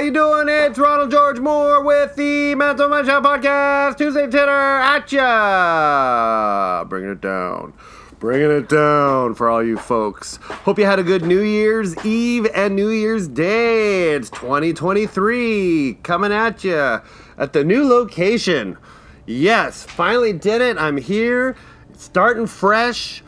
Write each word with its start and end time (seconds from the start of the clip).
you 0.00 0.10
doing? 0.10 0.48
It's 0.48 0.78
Ronald 0.78 1.10
George 1.10 1.40
Moore 1.40 1.84
with 1.84 2.16
the 2.16 2.54
Mental 2.54 2.88
Mindset 2.88 3.22
Podcast. 3.22 3.98
Tuesday 3.98 4.24
Titter 4.24 4.48
at 4.48 5.12
ya. 5.12 6.84
Bringing 6.84 7.10
it 7.10 7.20
down. 7.20 7.74
Bringing 8.18 8.50
it 8.50 8.70
down 8.70 9.34
for 9.34 9.50
all 9.50 9.62
you 9.62 9.76
folks. 9.76 10.36
Hope 10.36 10.78
you 10.78 10.86
had 10.86 10.98
a 10.98 11.02
good 11.02 11.22
New 11.22 11.42
Year's 11.42 12.02
Eve 12.02 12.46
and 12.54 12.74
New 12.74 12.88
Year's 12.88 13.28
Day. 13.28 14.12
It's 14.14 14.30
2023 14.30 15.98
coming 16.02 16.32
at 16.32 16.64
you 16.64 17.00
at 17.36 17.52
the 17.52 17.62
new 17.62 17.86
location. 17.86 18.78
Yes, 19.26 19.84
finally 19.84 20.32
did 20.32 20.62
it. 20.62 20.78
I'm 20.78 20.96
here, 20.96 21.56
starting 21.94 22.46
fresh. 22.46 23.22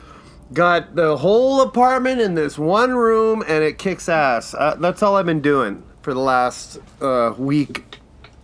Got 0.54 0.95
the 0.95 1.18
whole 1.18 1.61
apartment 1.61 2.23
in 2.23 2.34
this 2.34 2.59
one 2.59 2.95
room, 2.95 3.45
and 3.46 3.62
it 3.62 3.77
kicks 3.77 4.09
ass. 4.09 4.54
Uh, 4.54 4.77
that's 4.80 5.02
all 5.02 5.16
I've 5.16 5.27
been 5.27 5.43
doing 5.43 5.82
for 6.03 6.12
the 6.12 6.21
last 6.21 6.79
uh, 7.01 7.34
week. 7.38 7.98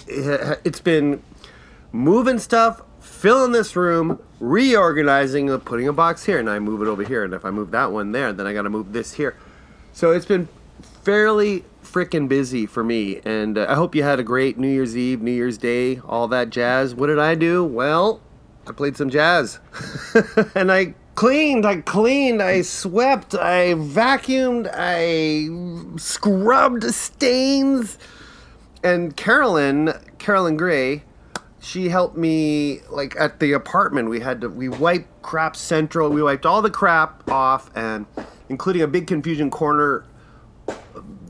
It's 0.06 0.80
been 0.80 1.22
moving 1.92 2.38
stuff, 2.38 2.82
filling 3.00 3.52
this 3.52 3.76
room, 3.76 4.20
reorganizing, 4.40 5.56
putting 5.60 5.88
a 5.88 5.92
box 5.92 6.24
here, 6.24 6.38
and 6.38 6.48
I 6.48 6.58
move 6.58 6.80
it 6.80 6.88
over 6.88 7.02
here. 7.02 7.24
And 7.24 7.34
if 7.34 7.44
I 7.44 7.50
move 7.50 7.72
that 7.72 7.92
one 7.92 8.12
there, 8.12 8.32
then 8.32 8.46
I 8.46 8.52
got 8.52 8.62
to 8.62 8.70
move 8.70 8.92
this 8.92 9.14
here. 9.14 9.36
So 9.92 10.12
it's 10.12 10.26
been 10.26 10.48
fairly 11.02 11.64
freaking 11.82 12.28
busy 12.28 12.66
for 12.66 12.84
me. 12.84 13.20
And 13.24 13.58
uh, 13.58 13.66
I 13.68 13.74
hope 13.74 13.94
you 13.94 14.02
had 14.02 14.20
a 14.20 14.22
great 14.22 14.58
New 14.58 14.68
Year's 14.68 14.96
Eve, 14.96 15.20
New 15.20 15.32
Year's 15.32 15.58
Day, 15.58 16.00
all 16.00 16.28
that 16.28 16.50
jazz. 16.50 16.94
What 16.94 17.08
did 17.08 17.18
I 17.18 17.34
do? 17.34 17.64
Well, 17.64 18.20
I 18.66 18.72
played 18.72 18.96
some 18.96 19.10
jazz. 19.10 19.58
and 20.54 20.70
I 20.70 20.94
cleaned, 21.18 21.66
I 21.66 21.80
cleaned, 21.80 22.40
I 22.40 22.62
swept, 22.62 23.34
I 23.34 23.74
vacuumed, 23.74 24.70
I 24.72 25.98
scrubbed 25.98 26.84
stains. 26.94 27.98
And 28.84 29.16
Carolyn, 29.16 29.94
Carolyn 30.18 30.56
Gray, 30.56 31.02
she 31.58 31.88
helped 31.88 32.16
me 32.16 32.82
like 32.88 33.16
at 33.16 33.40
the 33.40 33.50
apartment. 33.50 34.10
We 34.10 34.20
had 34.20 34.42
to 34.42 34.48
we 34.48 34.68
wiped 34.68 35.22
crap 35.22 35.56
central. 35.56 36.08
We 36.08 36.22
wiped 36.22 36.46
all 36.46 36.62
the 36.62 36.70
crap 36.70 37.28
off 37.28 37.68
and 37.74 38.06
including 38.48 38.82
a 38.82 38.86
big 38.86 39.08
confusion 39.08 39.50
corner 39.50 40.04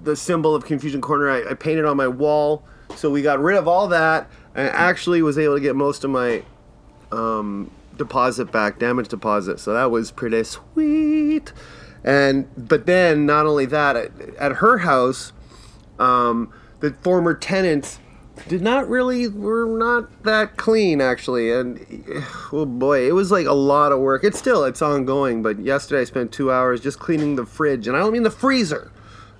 the 0.04 0.16
symbol 0.16 0.54
of 0.54 0.66
confusion 0.66 1.00
corner 1.00 1.30
I, 1.30 1.52
I 1.52 1.54
painted 1.54 1.86
on 1.86 1.96
my 1.96 2.08
wall. 2.08 2.62
So 2.94 3.08
we 3.08 3.22
got 3.22 3.40
rid 3.40 3.56
of 3.56 3.66
all 3.66 3.88
that 3.88 4.28
and 4.54 4.68
actually 4.68 5.22
was 5.22 5.38
able 5.38 5.54
to 5.54 5.62
get 5.62 5.74
most 5.76 6.04
of 6.04 6.10
my 6.10 6.42
um, 7.10 7.70
deposit 7.98 8.50
back, 8.50 8.78
damage 8.78 9.08
deposit. 9.08 9.60
So 9.60 9.74
that 9.74 9.90
was 9.90 10.10
pretty 10.10 10.44
sweet. 10.44 11.52
And 12.04 12.48
but 12.56 12.86
then 12.86 13.26
not 13.26 13.46
only 13.46 13.66
that, 13.66 13.96
at, 13.96 14.12
at 14.36 14.52
her 14.52 14.78
house, 14.78 15.32
um, 15.98 16.52
the 16.80 16.92
former 17.02 17.34
tenants 17.34 17.98
did 18.46 18.62
not 18.62 18.88
really 18.88 19.28
were 19.28 19.66
not 19.66 20.22
that 20.22 20.56
clean 20.56 21.00
actually. 21.00 21.50
And 21.52 22.04
oh 22.52 22.66
boy 22.66 23.08
it 23.08 23.12
was 23.12 23.30
like 23.30 23.46
a 23.46 23.52
lot 23.52 23.92
of 23.92 23.98
work. 23.98 24.22
It's 24.24 24.38
still 24.38 24.64
it's 24.64 24.82
ongoing 24.82 25.42
but 25.42 25.58
yesterday 25.58 26.02
i 26.02 26.04
spent 26.04 26.32
two 26.32 26.52
hours 26.52 26.80
just 26.80 26.98
cleaning 26.98 27.36
the 27.36 27.46
fridge. 27.46 27.88
And 27.88 27.96
i 27.96 28.00
don't 28.00 28.12
mean 28.12 28.22
the 28.22 28.30
freezer. 28.30 28.92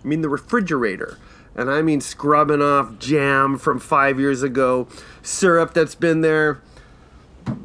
I 0.03 0.07
mean 0.07 0.23
the 0.23 0.29
refrigerator. 0.29 1.19
And 1.55 1.71
i 1.71 1.81
mean 1.83 2.01
scrubbing 2.01 2.63
off 2.63 2.99
jam 2.99 3.57
from 3.57 3.79
five 3.79 4.19
years 4.19 4.43
ago 4.43 4.89
syrup 5.23 5.75
that's 5.75 5.95
been 5.95 6.21
there 6.21 6.61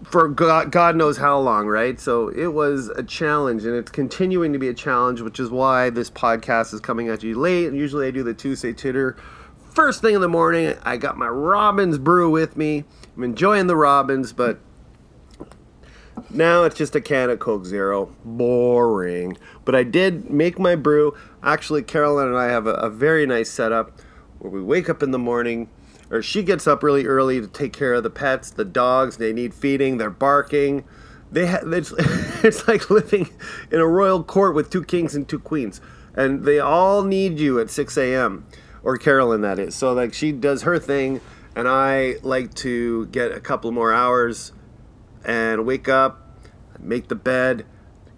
for 0.09 0.27
God, 0.27 0.71
God 0.71 0.95
knows 0.95 1.17
how 1.17 1.39
long, 1.39 1.67
right? 1.67 1.99
So 1.99 2.29
it 2.29 2.53
was 2.53 2.89
a 2.89 3.03
challenge, 3.03 3.65
and 3.65 3.75
it's 3.75 3.91
continuing 3.91 4.53
to 4.53 4.59
be 4.59 4.67
a 4.67 4.73
challenge, 4.73 5.21
which 5.21 5.39
is 5.39 5.49
why 5.49 5.89
this 5.89 6.09
podcast 6.09 6.73
is 6.73 6.79
coming 6.79 7.09
at 7.09 7.23
you 7.23 7.39
late. 7.39 7.67
And 7.67 7.77
usually 7.77 8.07
I 8.07 8.11
do 8.11 8.23
the 8.23 8.33
Tuesday 8.33 8.73
Titter 8.73 9.17
first 9.73 10.01
thing 10.01 10.13
in 10.15 10.21
the 10.21 10.29
morning. 10.29 10.75
I 10.83 10.97
got 10.97 11.17
my 11.17 11.27
Robin's 11.27 11.97
brew 11.97 12.29
with 12.29 12.55
me. 12.55 12.83
I'm 13.17 13.23
enjoying 13.23 13.67
the 13.67 13.75
Robin's, 13.75 14.33
but 14.33 14.59
now 16.29 16.63
it's 16.63 16.75
just 16.75 16.95
a 16.95 17.01
can 17.01 17.29
of 17.29 17.39
Coke 17.39 17.65
Zero. 17.65 18.13
Boring. 18.23 19.37
But 19.65 19.75
I 19.75 19.83
did 19.83 20.29
make 20.29 20.59
my 20.59 20.75
brew. 20.75 21.15
Actually, 21.41 21.83
Carolyn 21.83 22.27
and 22.27 22.37
I 22.37 22.47
have 22.47 22.67
a, 22.67 22.73
a 22.73 22.89
very 22.89 23.25
nice 23.25 23.49
setup 23.49 23.99
where 24.39 24.51
we 24.51 24.61
wake 24.61 24.89
up 24.89 25.01
in 25.01 25.11
the 25.11 25.19
morning 25.19 25.69
or 26.13 26.21
she 26.21 26.43
gets 26.43 26.67
up 26.67 26.83
really 26.83 27.07
early 27.07 27.41
to 27.41 27.47
take 27.47 27.73
care 27.73 27.95
of 27.95 28.03
the 28.03 28.09
pets, 28.11 28.51
the 28.51 28.63
dogs. 28.63 29.17
They 29.17 29.33
need 29.33 29.51
feeding. 29.51 29.97
They're 29.97 30.11
barking. 30.11 30.83
They 31.31 31.47
ha- 31.47 31.61
it's, 31.63 31.91
it's 32.43 32.67
like 32.67 32.91
living 32.91 33.31
in 33.71 33.79
a 33.79 33.87
royal 33.87 34.23
court 34.23 34.53
with 34.53 34.69
two 34.69 34.83
kings 34.83 35.15
and 35.15 35.27
two 35.27 35.39
queens, 35.39 35.81
and 36.13 36.43
they 36.45 36.59
all 36.59 37.01
need 37.01 37.39
you 37.39 37.59
at 37.59 37.71
6 37.71 37.97
a.m. 37.97 38.45
or 38.83 38.95
Carolyn 38.97 39.41
that 39.41 39.57
is. 39.57 39.75
So 39.75 39.91
like 39.91 40.13
she 40.13 40.31
does 40.31 40.61
her 40.61 40.77
thing, 40.77 41.19
and 41.55 41.67
I 41.67 42.17
like 42.21 42.53
to 42.55 43.07
get 43.07 43.31
a 43.31 43.39
couple 43.39 43.71
more 43.71 43.91
hours 43.91 44.51
and 45.25 45.65
wake 45.65 45.89
up, 45.89 46.21
make 46.79 47.07
the 47.07 47.15
bed, 47.15 47.65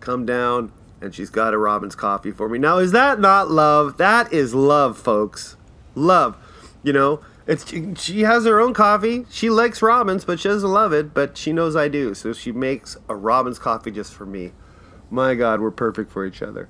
come 0.01 0.25
down, 0.25 0.73
and 0.99 1.15
she's 1.15 1.29
got 1.29 1.53
a 1.53 1.57
Robin's 1.57 1.95
coffee 1.95 2.31
for 2.31 2.49
me. 2.49 2.59
Now 2.59 2.79
is 2.79 2.91
that 2.91 3.21
not 3.21 3.49
love? 3.49 3.95
That 3.95 4.33
is 4.33 4.53
love, 4.53 4.97
folks. 4.97 5.55
Love. 5.95 6.35
You 6.83 6.91
know, 6.91 7.21
it's 7.47 7.71
she 8.01 8.21
has 8.21 8.45
her 8.45 8.59
own 8.59 8.73
coffee. 8.73 9.25
She 9.29 9.49
likes 9.49 9.81
Robin's, 9.81 10.25
but 10.25 10.39
she 10.39 10.49
doesn't 10.49 10.69
love 10.69 10.93
it. 10.93 11.13
But 11.13 11.37
she 11.37 11.53
knows 11.53 11.75
I 11.75 11.87
do, 11.87 12.13
so 12.13 12.33
she 12.33 12.51
makes 12.51 12.97
a 13.07 13.15
Robin's 13.15 13.59
coffee 13.59 13.91
just 13.91 14.13
for 14.13 14.25
me. 14.25 14.51
My 15.11 15.35
God, 15.35 15.61
we're 15.61 15.71
perfect 15.71 16.11
for 16.11 16.25
each 16.25 16.41
other. 16.41 16.67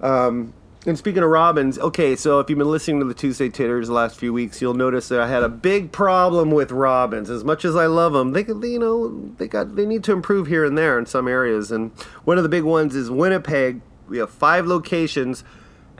Um, 0.00 0.54
and 0.86 0.96
speaking 0.96 1.22
of 1.22 1.28
Robin's, 1.28 1.78
okay, 1.78 2.16
so 2.16 2.40
if 2.40 2.48
you've 2.48 2.58
been 2.58 2.70
listening 2.70 3.00
to 3.00 3.06
the 3.06 3.14
Tuesday 3.14 3.50
Titters 3.50 3.88
the 3.88 3.94
last 3.94 4.18
few 4.18 4.32
weeks, 4.32 4.62
you'll 4.62 4.74
notice 4.74 5.08
that 5.08 5.20
I 5.20 5.28
had 5.28 5.42
a 5.42 5.48
big 5.48 5.92
problem 5.92 6.50
with 6.50 6.72
Robin's. 6.72 7.28
As 7.28 7.44
much 7.44 7.64
as 7.64 7.76
I 7.76 7.86
love 7.86 8.14
them, 8.14 8.32
they 8.32 8.44
you 8.46 8.78
know 8.78 9.32
they 9.36 9.46
got 9.46 9.76
they 9.76 9.86
need 9.86 10.02
to 10.04 10.12
improve 10.12 10.46
here 10.46 10.64
and 10.64 10.76
there 10.76 10.98
in 10.98 11.06
some 11.06 11.28
areas. 11.28 11.70
And 11.70 11.92
one 12.24 12.38
of 12.38 12.42
the 12.42 12.48
big 12.48 12.64
ones 12.64 12.96
is 12.96 13.10
Winnipeg. 13.10 13.82
We 14.08 14.18
have 14.18 14.30
five 14.30 14.66
locations 14.66 15.44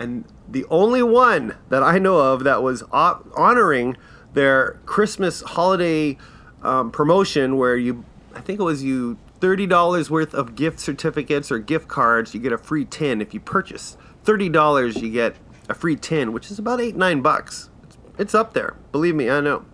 and 0.01 0.25
the 0.49 0.65
only 0.71 1.03
one 1.03 1.55
that 1.69 1.83
I 1.83 1.99
know 1.99 2.19
of 2.19 2.43
that 2.45 2.63
was 2.63 2.83
honoring 2.91 3.97
their 4.33 4.81
Christmas 4.87 5.43
holiday 5.43 6.17
um, 6.63 6.91
promotion, 6.91 7.57
where 7.57 7.77
you, 7.77 8.05
I 8.35 8.41
think 8.41 8.59
it 8.59 8.63
was 8.63 8.83
you 8.83 9.19
thirty 9.41 9.67
dollars 9.67 10.11
worth 10.11 10.35
of 10.35 10.55
gift 10.55 10.81
certificates 10.81 11.53
or 11.53 11.59
gift 11.59 11.89
cards, 11.89 12.35
you 12.35 12.41
get 12.41 12.53
a 12.53 12.59
free 12.59 12.85
tin 12.85 13.21
if 13.21 13.33
you 13.33 13.41
purchase 13.41 13.97
thirty 14.25 14.49
dollars. 14.49 15.01
You 15.03 15.11
get 15.11 15.37
a 15.69 15.75
free 15.75 15.97
tin, 15.97 16.33
which 16.33 16.51
is 16.51 16.59
about 16.59 16.81
eight 16.81 16.97
nine 16.97 17.21
bucks. 17.21 17.71
It's, 17.85 17.99
it's 18.19 18.35
up 18.35 18.55
there, 18.55 18.77
believe 18.93 19.15
me, 19.15 19.31
I 19.31 19.41
know. 19.41 19.65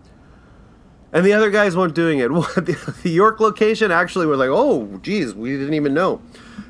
And 1.12 1.24
the 1.24 1.32
other 1.32 1.50
guys 1.50 1.76
weren't 1.76 1.94
doing 1.94 2.18
it. 2.18 2.28
the 3.02 3.10
York 3.10 3.40
location 3.40 3.90
actually 3.90 4.26
were 4.26 4.36
like, 4.36 4.50
oh, 4.50 4.98
geez, 5.02 5.34
we 5.34 5.50
didn't 5.50 5.74
even 5.74 5.94
know. 5.94 6.20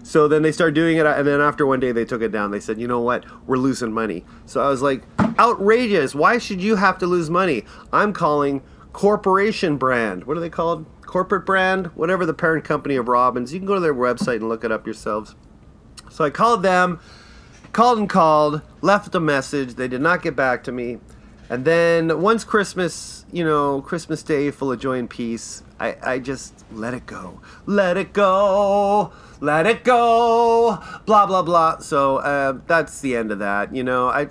So 0.02 0.28
then 0.28 0.42
they 0.42 0.52
started 0.52 0.74
doing 0.74 0.98
it, 0.98 1.06
and 1.06 1.26
then 1.26 1.40
after 1.40 1.66
one 1.66 1.80
day 1.80 1.90
they 1.90 2.04
took 2.04 2.22
it 2.22 2.30
down. 2.30 2.50
They 2.50 2.60
said, 2.60 2.78
you 2.78 2.86
know 2.86 3.00
what, 3.00 3.24
we're 3.46 3.56
losing 3.56 3.92
money. 3.92 4.24
So 4.44 4.62
I 4.62 4.68
was 4.68 4.82
like, 4.82 5.02
outrageous. 5.38 6.14
Why 6.14 6.38
should 6.38 6.60
you 6.60 6.76
have 6.76 6.98
to 6.98 7.06
lose 7.06 7.28
money? 7.28 7.64
I'm 7.92 8.12
calling 8.12 8.62
corporation 8.92 9.76
brand. 9.78 10.24
What 10.24 10.36
are 10.36 10.40
they 10.40 10.50
called? 10.50 10.86
Corporate 11.02 11.46
brand? 11.46 11.88
Whatever 11.88 12.26
the 12.26 12.34
parent 12.34 12.64
company 12.64 12.96
of 12.96 13.08
Robin's. 13.08 13.52
You 13.52 13.58
can 13.58 13.66
go 13.66 13.74
to 13.74 13.80
their 13.80 13.94
website 13.94 14.36
and 14.36 14.48
look 14.48 14.64
it 14.64 14.72
up 14.72 14.86
yourselves. 14.86 15.34
So 16.10 16.24
I 16.24 16.30
called 16.30 16.62
them, 16.62 17.00
called 17.72 17.98
and 17.98 18.08
called, 18.08 18.62
left 18.80 19.14
a 19.14 19.20
message. 19.20 19.74
They 19.74 19.88
did 19.88 20.00
not 20.00 20.22
get 20.22 20.36
back 20.36 20.62
to 20.64 20.72
me. 20.72 20.98
And 21.48 21.64
then 21.64 22.20
once 22.20 22.44
Christmas, 22.44 23.24
you 23.32 23.44
know, 23.44 23.80
Christmas 23.80 24.22
Day 24.22 24.50
full 24.50 24.72
of 24.72 24.80
joy 24.80 24.98
and 24.98 25.08
peace, 25.08 25.62
I, 25.78 25.96
I 26.02 26.18
just 26.18 26.64
let 26.72 26.94
it 26.94 27.06
go. 27.06 27.40
Let 27.66 27.96
it 27.96 28.12
go. 28.12 29.12
Let 29.40 29.66
it 29.66 29.84
go. 29.84 30.82
Blah, 31.04 31.26
blah, 31.26 31.42
blah. 31.42 31.78
So 31.78 32.16
uh, 32.18 32.58
that's 32.66 33.00
the 33.00 33.16
end 33.16 33.30
of 33.30 33.38
that. 33.38 33.74
You 33.74 33.84
know, 33.84 34.08
I, 34.08 34.26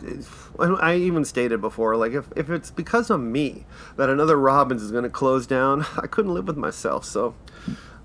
I 0.59 0.95
even 0.95 1.23
stated 1.23 1.61
before, 1.61 1.95
like, 1.95 2.13
if, 2.13 2.25
if 2.35 2.49
it's 2.49 2.71
because 2.71 3.09
of 3.09 3.21
me 3.21 3.65
that 3.95 4.09
another 4.09 4.37
Robin's 4.37 4.81
is 4.81 4.91
going 4.91 5.03
to 5.03 5.09
close 5.09 5.47
down, 5.47 5.85
I 5.97 6.07
couldn't 6.07 6.33
live 6.33 6.47
with 6.47 6.57
myself. 6.57 7.05
So 7.05 7.35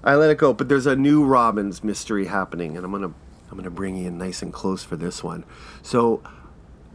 I 0.05 0.15
let 0.15 0.31
it 0.31 0.39
go. 0.39 0.53
But 0.53 0.69
there's 0.69 0.87
a 0.87 0.97
new 0.97 1.25
Robin's 1.25 1.83
mystery 1.83 2.27
happening, 2.27 2.77
and 2.77 2.85
I'm 2.85 2.93
going 2.93 3.03
to 3.03 3.15
I'm 3.51 3.56
going 3.56 3.65
to 3.65 3.71
bring 3.71 3.97
you 3.97 4.06
in 4.06 4.17
nice 4.17 4.43
and 4.43 4.53
close 4.53 4.85
for 4.85 4.95
this 4.97 5.25
one. 5.25 5.45
So 5.83 6.23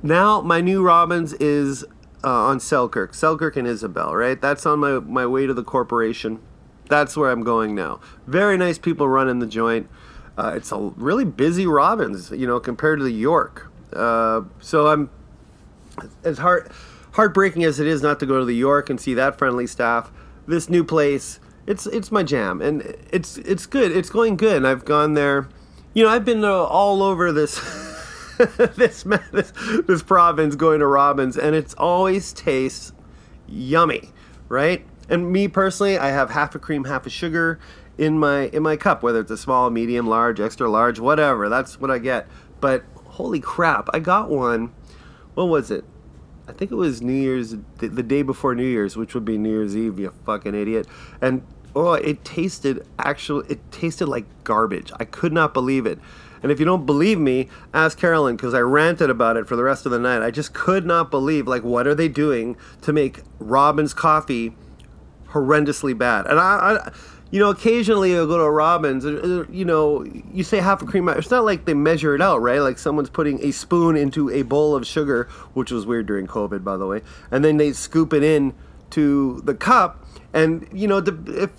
now 0.01 0.39
my 0.39 0.61
new 0.61 0.81
Robin's 0.81 1.33
is 1.33 1.83
uh, 2.25 2.29
on 2.29 2.59
Selkirk, 2.59 3.13
Selkirk 3.13 3.55
and 3.55 3.67
Isabel, 3.67 4.15
right? 4.15 4.41
That's 4.41 4.65
on 4.65 4.79
my, 4.79 4.99
my 4.99 5.27
way 5.27 5.45
to 5.45 5.53
the 5.53 5.63
corporation. 5.63 6.39
That's 6.89 7.15
where 7.15 7.29
I'm 7.29 7.43
going 7.43 7.75
now. 7.75 7.99
Very 8.25 8.57
nice 8.57 8.79
people 8.79 9.07
running 9.07 9.39
the 9.39 9.45
joint. 9.45 9.87
Uh, 10.35 10.53
it's 10.55 10.71
a 10.71 10.77
really 10.95 11.23
busy 11.23 11.67
Robin's, 11.67 12.31
you 12.31 12.47
know, 12.47 12.59
compared 12.59 12.99
to 12.99 13.05
the 13.05 13.11
York. 13.11 13.71
Uh, 13.93 14.41
so 14.59 14.87
I'm 14.87 15.09
as 16.23 16.39
heart 16.39 16.71
heartbreaking 17.11 17.63
as 17.63 17.79
it 17.79 17.87
is 17.87 18.01
not 18.01 18.19
to 18.19 18.25
go 18.25 18.39
to 18.39 18.45
the 18.45 18.55
York 18.55 18.89
and 18.89 18.99
see 18.99 19.13
that 19.13 19.37
friendly 19.37 19.67
staff. 19.67 20.11
This 20.47 20.69
new 20.69 20.83
place, 20.83 21.39
it's 21.65 21.85
it's 21.87 22.11
my 22.11 22.23
jam, 22.23 22.61
and 22.61 22.81
it's 23.11 23.37
it's 23.37 23.65
good. 23.65 23.95
It's 23.95 24.09
going 24.09 24.35
good. 24.35 24.57
And 24.57 24.67
I've 24.67 24.83
gone 24.83 25.13
there. 25.13 25.47
You 25.93 26.03
know, 26.03 26.09
I've 26.09 26.25
been 26.25 26.43
uh, 26.43 26.49
all 26.49 27.01
over 27.01 27.31
this 27.31 27.57
this, 28.75 29.03
this 29.31 29.53
this 29.85 30.03
province 30.03 30.55
going 30.55 30.79
to 30.79 30.87
Robin's, 30.87 31.37
and 31.37 31.55
it's 31.55 31.73
always 31.75 32.33
tastes 32.33 32.93
yummy, 33.47 34.11
right? 34.49 34.85
And 35.09 35.31
me 35.31 35.47
personally, 35.47 35.97
I 35.97 36.09
have 36.09 36.31
half 36.31 36.55
a 36.55 36.59
cream, 36.59 36.85
half 36.85 37.05
a 37.05 37.09
sugar 37.09 37.59
in 37.97 38.19
my 38.19 38.47
in 38.47 38.63
my 38.63 38.75
cup, 38.75 39.03
whether 39.03 39.19
it's 39.19 39.31
a 39.31 39.37
small, 39.37 39.69
medium, 39.69 40.07
large, 40.07 40.39
extra 40.39 40.69
large, 40.69 40.99
whatever. 40.99 41.49
That's 41.49 41.79
what 41.79 41.91
I 41.91 41.99
get. 41.99 42.27
But 42.59 42.83
holy 43.05 43.39
crap, 43.39 43.89
I 43.93 43.99
got 43.99 44.29
one. 44.29 44.73
What 45.35 45.45
was 45.45 45.71
it? 45.71 45.85
I 46.47 46.51
think 46.51 46.71
it 46.71 46.75
was 46.75 47.01
New 47.01 47.13
Year's, 47.13 47.55
the, 47.79 47.87
the 47.87 48.03
day 48.03 48.21
before 48.21 48.53
New 48.53 48.67
Year's, 48.67 48.95
which 48.95 49.15
would 49.15 49.25
be 49.25 49.37
New 49.37 49.49
Year's 49.49 49.75
Eve. 49.75 49.99
You 49.99 50.13
fucking 50.25 50.53
idiot! 50.53 50.87
And 51.21 51.45
oh, 51.75 51.93
it 51.93 52.23
tasted 52.23 52.85
actually, 52.99 53.47
it 53.49 53.71
tasted 53.71 54.07
like 54.07 54.25
garbage. 54.43 54.91
I 54.99 55.05
could 55.05 55.33
not 55.33 55.53
believe 55.53 55.85
it. 55.85 55.99
And 56.45 56.51
if 56.51 56.59
you 56.59 56.65
don't 56.65 56.85
believe 56.85 57.19
me, 57.19 57.49
ask 57.73 57.97
Carolyn 57.97 58.35
because 58.35 58.53
I 58.53 58.59
ranted 58.59 59.09
about 59.09 59.35
it 59.35 59.47
for 59.47 59.55
the 59.55 59.63
rest 59.63 59.87
of 59.87 59.91
the 59.91 59.97
night. 59.97 60.21
I 60.21 60.29
just 60.29 60.53
could 60.53 60.85
not 60.85 61.09
believe, 61.09 61.47
like, 61.47 61.63
what 61.63 61.87
are 61.87 61.95
they 61.95 62.07
doing 62.07 62.55
to 62.83 62.93
make 62.93 63.23
Robin's 63.39 63.95
coffee 63.95 64.55
horrendously 65.29 65.97
bad? 65.97 66.27
And 66.27 66.39
I, 66.39 66.43
I 66.85 66.91
you 67.31 67.39
know, 67.39 67.49
occasionally 67.49 68.11
you'll 68.11 68.27
go 68.27 68.37
to 68.37 68.43
a 68.43 68.51
Robin's, 68.51 69.07
uh, 69.07 69.45
uh, 69.47 69.51
you 69.51 69.65
know, 69.65 70.05
you 70.31 70.43
say 70.43 70.59
half 70.59 70.83
a 70.83 70.85
cream. 70.85 71.09
It's 71.09 71.31
not 71.31 71.45
like 71.45 71.65
they 71.65 71.73
measure 71.73 72.13
it 72.13 72.21
out, 72.21 72.43
right? 72.43 72.59
Like 72.59 72.77
someone's 72.77 73.09
putting 73.09 73.43
a 73.43 73.49
spoon 73.49 73.97
into 73.97 74.29
a 74.29 74.43
bowl 74.43 74.75
of 74.75 74.85
sugar, 74.85 75.23
which 75.55 75.71
was 75.71 75.87
weird 75.87 76.05
during 76.05 76.27
COVID, 76.27 76.63
by 76.63 76.77
the 76.77 76.85
way, 76.85 77.01
and 77.31 77.43
then 77.43 77.57
they 77.57 77.73
scoop 77.73 78.13
it 78.13 78.21
in 78.21 78.53
to 78.91 79.41
the 79.45 79.55
cup. 79.55 80.05
And, 80.31 80.69
you 80.71 80.87
know, 80.87 80.97
if 80.99 81.49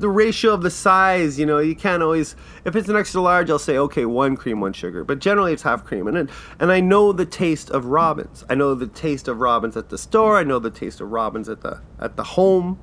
the 0.00 0.08
ratio 0.08 0.52
of 0.52 0.62
the 0.62 0.70
size, 0.70 1.38
you 1.38 1.46
know, 1.46 1.58
you 1.58 1.76
can't 1.76 2.02
always. 2.02 2.34
If 2.64 2.74
it's 2.74 2.88
an 2.88 2.96
extra 2.96 3.20
large, 3.20 3.50
I'll 3.50 3.58
say 3.58 3.76
okay, 3.78 4.04
one 4.06 4.36
cream, 4.36 4.60
one 4.60 4.72
sugar. 4.72 5.04
But 5.04 5.18
generally, 5.18 5.52
it's 5.52 5.62
half 5.62 5.84
cream, 5.84 6.06
and 6.06 6.16
it, 6.16 6.30
and 6.58 6.72
I 6.72 6.80
know 6.80 7.12
the 7.12 7.26
taste 7.26 7.70
of 7.70 7.86
Robin's. 7.86 8.44
I 8.48 8.54
know 8.54 8.74
the 8.74 8.86
taste 8.86 9.28
of 9.28 9.38
Robin's 9.38 9.76
at 9.76 9.90
the 9.90 9.98
store. 9.98 10.38
I 10.38 10.42
know 10.42 10.58
the 10.58 10.70
taste 10.70 11.00
of 11.00 11.10
Robin's 11.10 11.48
at 11.48 11.60
the 11.60 11.80
at 12.00 12.16
the 12.16 12.24
home. 12.24 12.80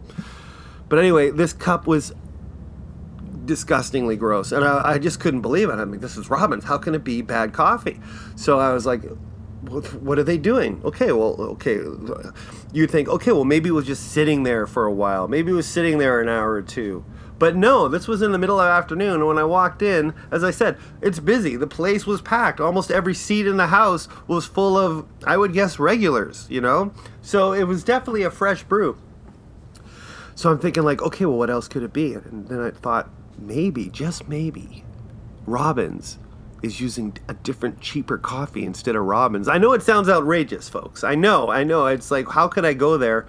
But 0.90 1.00
anyway, 1.00 1.32
this 1.32 1.52
cup 1.52 1.86
was 1.88 2.14
disgustingly 3.46 4.16
gross, 4.16 4.52
and 4.52 4.64
I, 4.64 4.94
I 4.94 4.98
just 5.00 5.20
couldn't 5.20 5.42
believe 5.42 5.70
it. 5.70 5.74
I 5.74 5.86
mean, 5.86 6.00
this 6.00 6.18
is 6.18 6.30
Robbins. 6.30 6.66
How 6.66 6.78
can 6.78 6.94
it 6.94 7.04
be 7.04 7.22
bad 7.22 7.54
coffee? 7.54 8.00
So 8.36 8.60
I 8.60 8.74
was 8.74 8.86
like, 8.86 9.02
what 9.62 10.20
are 10.20 10.24
they 10.24 10.38
doing? 10.38 10.82
Okay, 10.84 11.12
well, 11.12 11.36
okay. 11.40 11.80
You 12.72 12.88
think, 12.88 13.10
okay, 13.10 13.32
well, 13.32 13.44
maybe 13.44 13.70
it 13.70 13.74
was 13.74 13.88
just 13.88 14.12
sitting 14.12 14.44
there 14.44 14.68
for 14.68 14.86
a 14.86 14.94
while. 14.94 15.28
Maybe 15.28 15.52
it 15.52 15.56
was 15.56 15.68
sitting 15.68 15.98
there 15.98 16.22
an 16.22 16.30
hour 16.30 16.54
or 16.54 16.62
two. 16.62 17.04
But 17.40 17.56
no, 17.56 17.88
this 17.88 18.08
was 18.08 18.22
in 18.22 18.32
the 18.32 18.38
middle 18.38 18.60
of 18.60 18.66
the 18.66 18.72
afternoon. 18.72 19.26
When 19.26 19.38
I 19.38 19.44
walked 19.44 19.82
in, 19.82 20.14
as 20.32 20.44
I 20.44 20.52
said, 20.52 20.78
it's 21.02 21.20
busy. 21.20 21.56
The 21.56 21.68
place 21.68 22.08
was 22.08 22.22
packed. 22.22 22.60
Almost 22.60 22.92
every 22.92 23.14
seat 23.14 23.46
in 23.46 23.58
the 23.58 23.68
house 23.68 24.08
was 24.28 24.46
full 24.46 24.78
of, 24.78 25.06
I 25.26 25.38
would 25.38 25.54
guess, 25.54 25.78
regulars, 25.80 26.48
you 26.50 26.62
know? 26.62 26.94
So 27.22 27.54
it 27.54 27.64
was 27.64 27.84
definitely 27.84 28.24
a 28.24 28.32
fresh 28.32 28.64
brew. 28.64 28.98
So 30.34 30.52
I'm 30.52 30.60
thinking, 30.60 30.84
like, 30.84 31.02
okay, 31.02 31.26
well, 31.26 31.38
what 31.38 31.50
else 31.50 31.68
could 31.68 31.84
it 31.84 31.94
be? 31.94 32.14
And 32.14 32.48
then 32.48 32.60
I 32.60 32.72
thought, 32.72 33.10
maybe, 33.38 33.90
just 33.90 34.28
maybe, 34.28 34.84
Robin's 35.46 36.20
is 36.64 36.82
using 36.82 37.18
a 37.28 37.34
different, 37.34 37.82
cheaper 37.82 38.18
coffee 38.18 38.66
instead 38.66 38.96
of 38.96 39.04
Robin's. 39.04 39.48
I 39.48 39.58
know 39.58 39.74
it 39.74 39.84
sounds 39.84 40.10
outrageous, 40.10 40.68
folks. 40.70 41.04
I 41.04 41.16
know, 41.16 41.50
I 41.50 41.64
know. 41.64 41.86
It's 41.86 42.12
like, 42.12 42.30
how 42.30 42.48
could 42.48 42.66
I 42.66 42.74
go 42.74 42.98
there? 42.98 43.28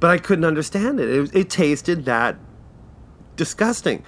But 0.00 0.10
I 0.10 0.18
couldn't 0.18 0.44
understand 0.44 1.00
it. 1.00 1.08
It, 1.08 1.34
it 1.34 1.50
tasted 1.50 2.04
that 2.04 2.36
disgusting. 3.36 4.04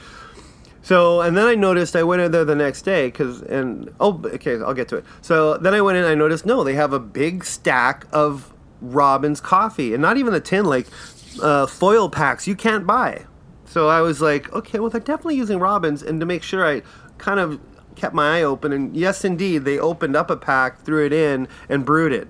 So, 0.83 1.21
and 1.21 1.37
then 1.37 1.47
I 1.47 1.55
noticed 1.55 1.95
I 1.95 2.03
went 2.03 2.23
in 2.23 2.33
there 2.33 2.45
the 2.45 2.55
next 2.55 2.83
day 2.83 3.07
because, 3.07 3.43
and 3.43 3.93
oh, 4.01 4.21
okay, 4.25 4.61
I'll 4.61 4.75
get 4.75 4.89
to 4.89 4.97
it. 4.97 5.05
So 5.21 5.57
then 5.59 5.75
I 5.75 5.81
went 5.81 5.99
in, 5.99 6.05
I 6.05 6.15
noticed 6.15 6.47
no, 6.47 6.65
they 6.65 6.75
have 6.75 6.93
a 6.93 6.99
big 6.99 7.45
stack 7.45 8.07
of 8.13 8.53
Robin's 8.81 9.41
coffee, 9.41 9.93
and 9.93 10.01
not 10.01 10.17
even 10.17 10.33
the 10.33 10.41
tin, 10.41 10.65
like 10.65 10.87
uh, 11.43 11.67
foil 11.67 12.09
packs 12.09 12.47
you 12.47 12.57
can't 12.57 12.87
buy. 12.87 13.27
So 13.67 13.89
I 13.89 14.01
was 14.01 14.21
like, 14.21 14.53
okay, 14.53 14.81
well, 14.81 14.91
they're 14.91 15.01
definitely 15.01 15.37
using 15.37 15.59
Robin's. 15.59 16.03
And 16.03 16.19
to 16.19 16.27
make 16.27 16.43
sure 16.43 16.67
I 16.67 16.83
kind 17.19 17.39
of 17.39 17.61
kept 18.01 18.15
my 18.15 18.39
eye 18.39 18.43
open, 18.43 18.73
and 18.73 18.97
yes, 18.97 19.25
indeed, 19.25 19.65
they 19.65 19.79
opened 19.79 20.17
up 20.17 20.31
a 20.31 20.37
pack, 20.37 20.81
threw 20.83 21.05
it 21.05 21.13
in, 21.13 21.47
and 21.69 21.85
brewed 21.85 22.13
it. 22.13 22.29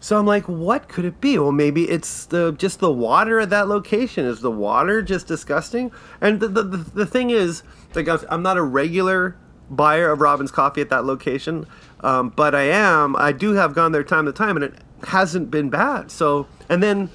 So 0.00 0.18
I'm 0.18 0.26
like, 0.26 0.48
what 0.48 0.88
could 0.88 1.04
it 1.04 1.20
be? 1.20 1.38
Well, 1.38 1.52
maybe 1.52 1.88
it's 1.88 2.26
the 2.26 2.52
just 2.52 2.80
the 2.80 2.90
water 2.90 3.38
at 3.38 3.50
that 3.50 3.68
location. 3.68 4.24
Is 4.24 4.40
the 4.40 4.50
water 4.50 5.00
just 5.00 5.26
disgusting? 5.26 5.92
And 6.20 6.40
the 6.40 6.48
the, 6.48 6.62
the 6.62 7.06
thing 7.06 7.30
is, 7.30 7.62
like, 7.94 8.08
I'm 8.28 8.42
not 8.42 8.56
a 8.56 8.62
regular 8.62 9.36
buyer 9.70 10.10
of 10.10 10.20
Robin's 10.20 10.50
coffee 10.50 10.80
at 10.80 10.90
that 10.90 11.04
location, 11.04 11.66
um, 12.00 12.30
but 12.30 12.54
I 12.54 12.62
am. 12.62 13.14
I 13.16 13.32
do 13.32 13.52
have 13.52 13.74
gone 13.74 13.92
there 13.92 14.02
time 14.02 14.26
to 14.26 14.32
time, 14.32 14.56
and 14.56 14.64
it 14.64 14.74
hasn't 15.04 15.50
been 15.50 15.70
bad. 15.70 16.10
So, 16.10 16.46
and 16.68 16.82
then 16.82 17.08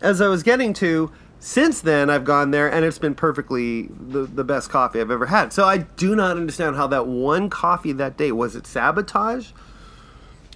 as 0.00 0.20
I 0.20 0.28
was 0.28 0.42
getting 0.42 0.72
to, 0.74 1.12
since 1.40 1.80
then 1.80 2.10
I've 2.10 2.24
gone 2.24 2.50
there 2.50 2.70
and 2.70 2.84
it's 2.84 2.98
been 2.98 3.14
perfectly 3.14 3.88
the, 3.98 4.20
the 4.20 4.44
best 4.44 4.68
coffee 4.68 5.00
I've 5.00 5.10
ever 5.10 5.26
had. 5.26 5.52
So 5.52 5.64
I 5.64 5.78
do 5.78 6.14
not 6.14 6.36
understand 6.36 6.76
how 6.76 6.86
that 6.88 7.06
one 7.06 7.48
coffee 7.48 7.92
that 7.92 8.18
day 8.18 8.30
was 8.30 8.54
it 8.54 8.66
sabotage? 8.66 9.50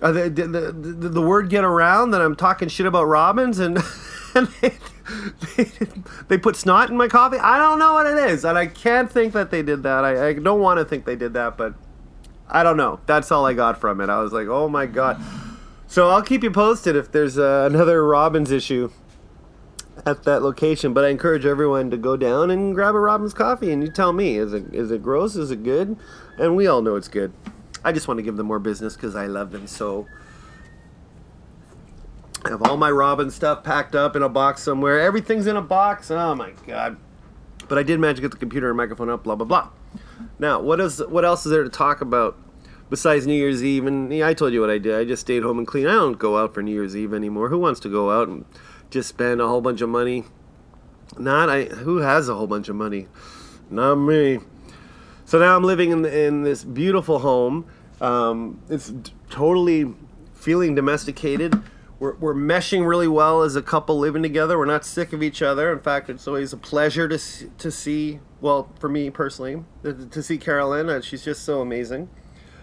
Uh, 0.03 0.13
the, 0.13 0.29
the, 0.29 0.47
the, 0.47 1.09
the, 1.09 1.23
word 1.23 1.49
get 1.49 1.65
around 1.65 2.11
that 2.11 2.21
I'm 2.21 2.37
talking 2.37 2.69
shit 2.69 2.85
about 2.85 3.05
Robin's 3.05 3.59
and, 3.59 3.79
and 4.35 4.49
they, 4.61 4.75
they, 5.57 5.71
they, 6.29 6.37
put 6.37 6.57
snot 6.57 6.91
in 6.91 6.97
my 6.97 7.09
coffee. 7.09 7.39
I 7.39 7.59
don't 7.59 7.79
know 7.79 7.95
what 7.95 8.07
it 8.07 8.19
is, 8.31 8.45
and 8.45 8.59
I 8.59 8.67
can't 8.67 9.11
think 9.11 9.33
that 9.33 9.51
they 9.51 9.63
did 9.63 9.85
that. 9.85 10.05
I, 10.05 10.29
I 10.29 10.33
don't 10.35 10.61
want 10.61 10.79
to 10.79 10.85
think 10.85 11.07
they 11.07 11.17
did 11.17 11.33
that, 11.35 11.57
but 11.57 11.75
I 12.49 12.65
don't 12.65 12.77
know. 12.77 13.01
That's 13.07 13.31
all 13.33 13.47
I 13.47 13.55
got 13.55 13.81
from 13.81 14.01
it. 14.01 14.11
I 14.11 14.21
was 14.21 14.33
like, 14.33 14.49
oh 14.49 14.69
my 14.69 14.85
god. 14.85 15.23
So 15.87 16.11
I'll 16.11 16.23
keep 16.23 16.43
you 16.43 16.51
posted 16.51 16.97
if 16.97 17.11
there's 17.13 17.39
uh, 17.39 17.69
another 17.71 18.05
Robin's 18.05 18.51
issue 18.51 18.91
at 20.07 20.25
that 20.25 20.43
location. 20.43 20.93
But 20.93 21.05
I 21.05 21.09
encourage 21.09 21.45
everyone 21.45 21.91
to 21.91 21.97
go 21.97 22.17
down 22.17 22.51
and 22.51 22.75
grab 22.75 22.95
a 22.95 23.01
Robin's 23.01 23.35
coffee, 23.35 23.73
and 23.73 23.83
you 23.83 23.91
tell 23.91 24.13
me 24.13 24.37
is 24.37 24.53
it 24.53 24.75
is 24.75 24.91
it 24.91 25.03
gross? 25.03 25.37
Is 25.37 25.51
it 25.51 25.63
good? 25.63 25.97
And 26.39 26.57
we 26.57 26.67
all 26.67 26.83
know 26.83 26.97
it's 26.97 27.09
good. 27.09 27.33
I 27.85 27.93
just 27.93 28.09
want 28.09 28.19
to 28.19 28.23
give 28.23 28.37
them 28.37 28.47
more 28.47 28.59
business 28.59 28.95
because 28.95 29.15
I 29.15 29.27
love 29.27 29.51
them 29.51 29.67
so. 29.67 30.07
I 32.45 32.51
have 32.51 32.63
all 32.63 32.77
my 32.77 32.91
Robin 32.91 33.31
stuff 33.31 33.65
packed 33.65 33.95
up 33.95 34.17
in 34.17 34.23
a 34.23 34.29
box 34.29 34.63
somewhere. 34.63 35.01
Everything's 35.01 35.47
in 35.47 35.57
a 35.57 35.63
box. 35.63 36.11
Oh 36.11 36.35
my 36.35 36.53
god! 36.67 36.97
But 37.69 37.79
I 37.79 37.83
did 37.83 38.01
manage 38.01 38.17
to 38.17 38.23
get 38.23 38.31
the 38.31 38.37
computer 38.37 38.69
and 38.69 38.77
microphone 38.77 39.09
up. 39.09 39.25
Blah 39.25 39.37
blah 39.37 39.47
blah. 39.47 39.71
Now, 40.39 40.61
what 40.61 40.81
is 40.81 41.03
what 41.07 41.25
else 41.25 41.47
is 41.47 41.53
there 41.53 41.65
to 41.65 41.71
talk 41.71 42.01
about 42.01 42.37
besides 42.91 43.27
New 43.27 43.35
Year's 43.35 43.65
Eve? 43.65 43.87
And 43.87 44.13
yeah, 44.13 44.29
I 44.29 44.35
told 44.35 44.53
you 44.53 44.61
what 44.61 44.71
I 44.71 44.79
did. 44.79 44.95
I 44.95 45.05
just 45.05 45.23
stayed 45.23 45.43
home 45.43 45.59
and 45.59 45.67
cleaned. 45.67 45.89
I 45.89 45.95
don't 45.95 46.19
go 46.19 46.37
out 46.37 46.53
for 46.55 46.63
New 46.63 46.73
Year's 46.73 46.97
Eve 46.97 47.15
anymore. 47.15 47.49
Who 47.49 47.59
wants 47.59 47.81
to 47.81 47.89
go 47.89 48.11
out 48.11 48.29
and 48.29 48.45
just 48.91 49.09
spend 49.09 49.41
a 49.41 49.49
whole 49.49 49.61
bunch 49.61 49.81
of 49.81 49.89
money. 49.89 50.25
Not 51.19 51.49
I. 51.49 51.65
Who 51.65 51.99
has 51.99 52.29
a 52.29 52.35
whole 52.35 52.47
bunch 52.47 52.69
of 52.69 52.77
money? 52.77 53.09
Not 53.71 53.97
me. 53.97 54.41
So 55.25 55.39
now 55.39 55.57
I'm 55.57 55.65
living 55.65 55.91
in 55.91 56.05
in 56.05 56.43
this 56.43 56.65
beautiful 56.65 57.21
home. 57.21 57.67
Um, 58.01 58.61
it's 58.69 58.93
totally 59.31 59.95
feeling 60.35 60.75
domesticated. 60.75 61.63
We're, 61.99 62.15
we're 62.17 62.35
meshing 62.35 62.87
really 62.87 63.09
well 63.09 63.43
as 63.43 63.57
a 63.57 63.63
couple 63.63 63.99
living 63.99 64.23
together. 64.23 64.59
We're 64.59 64.65
not 64.67 64.85
sick 64.85 65.13
of 65.13 65.23
each 65.23 65.41
other. 65.41 65.73
In 65.73 65.79
fact, 65.79 66.11
it's 66.11 66.27
always 66.27 66.53
a 66.53 66.57
pleasure 66.57 67.09
to 67.09 67.19
to 67.19 67.71
see. 67.71 68.21
Well, 68.41 68.69
for 68.79 68.89
me 68.89 69.11
personally, 69.11 69.65
to 69.83 70.23
see 70.23 70.37
Carolyn. 70.37 70.91
Uh, 70.91 71.01
she's 71.01 71.25
just 71.25 71.45
so 71.45 71.61
amazing. 71.61 72.11